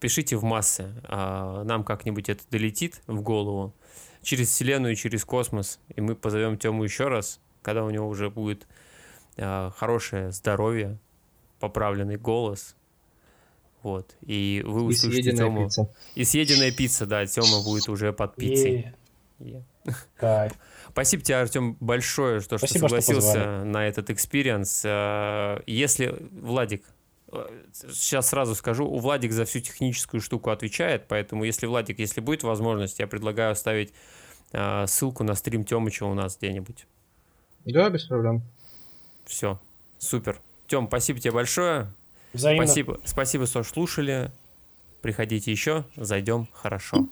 [0.01, 3.75] пишите в массы, а, нам как-нибудь это долетит в голову.
[4.22, 5.79] через Вселенную и через космос.
[5.95, 8.66] И мы позовем Тему еще раз, когда у него уже будет
[9.37, 10.99] э, хорошее здоровье,
[11.61, 12.75] поправленный голос.
[13.85, 14.16] Вот.
[14.22, 15.64] И вы И услышите съеденная Тему.
[15.66, 15.95] пицца.
[16.14, 18.93] И съеденная пицца, да, Тема будет уже под пиццей.
[19.41, 19.62] Е.
[20.16, 20.53] Кайф.
[20.91, 23.64] Спасибо тебе, Артем, большое, что, что Спасибо, что согласился позвали.
[23.64, 24.83] на этот experience.
[24.87, 26.82] Э, Если, Владик,
[27.30, 27.47] э,
[27.93, 32.43] сейчас сразу скажу, у Владик за всю техническую штуку отвечает, поэтому если, Владик, если будет
[32.43, 33.93] возможность, я предлагаю оставить
[34.53, 36.87] э, ссылку на стрим Темыча у нас где-нибудь.
[37.66, 38.43] Да, без проблем.
[39.26, 39.61] Все,
[39.99, 40.41] супер.
[40.68, 41.93] Тем, спасибо тебе большое.
[42.35, 42.66] Взаимно.
[42.66, 44.30] Спасибо, спасибо, что слушали.
[45.01, 47.09] Приходите еще, зайдем хорошо.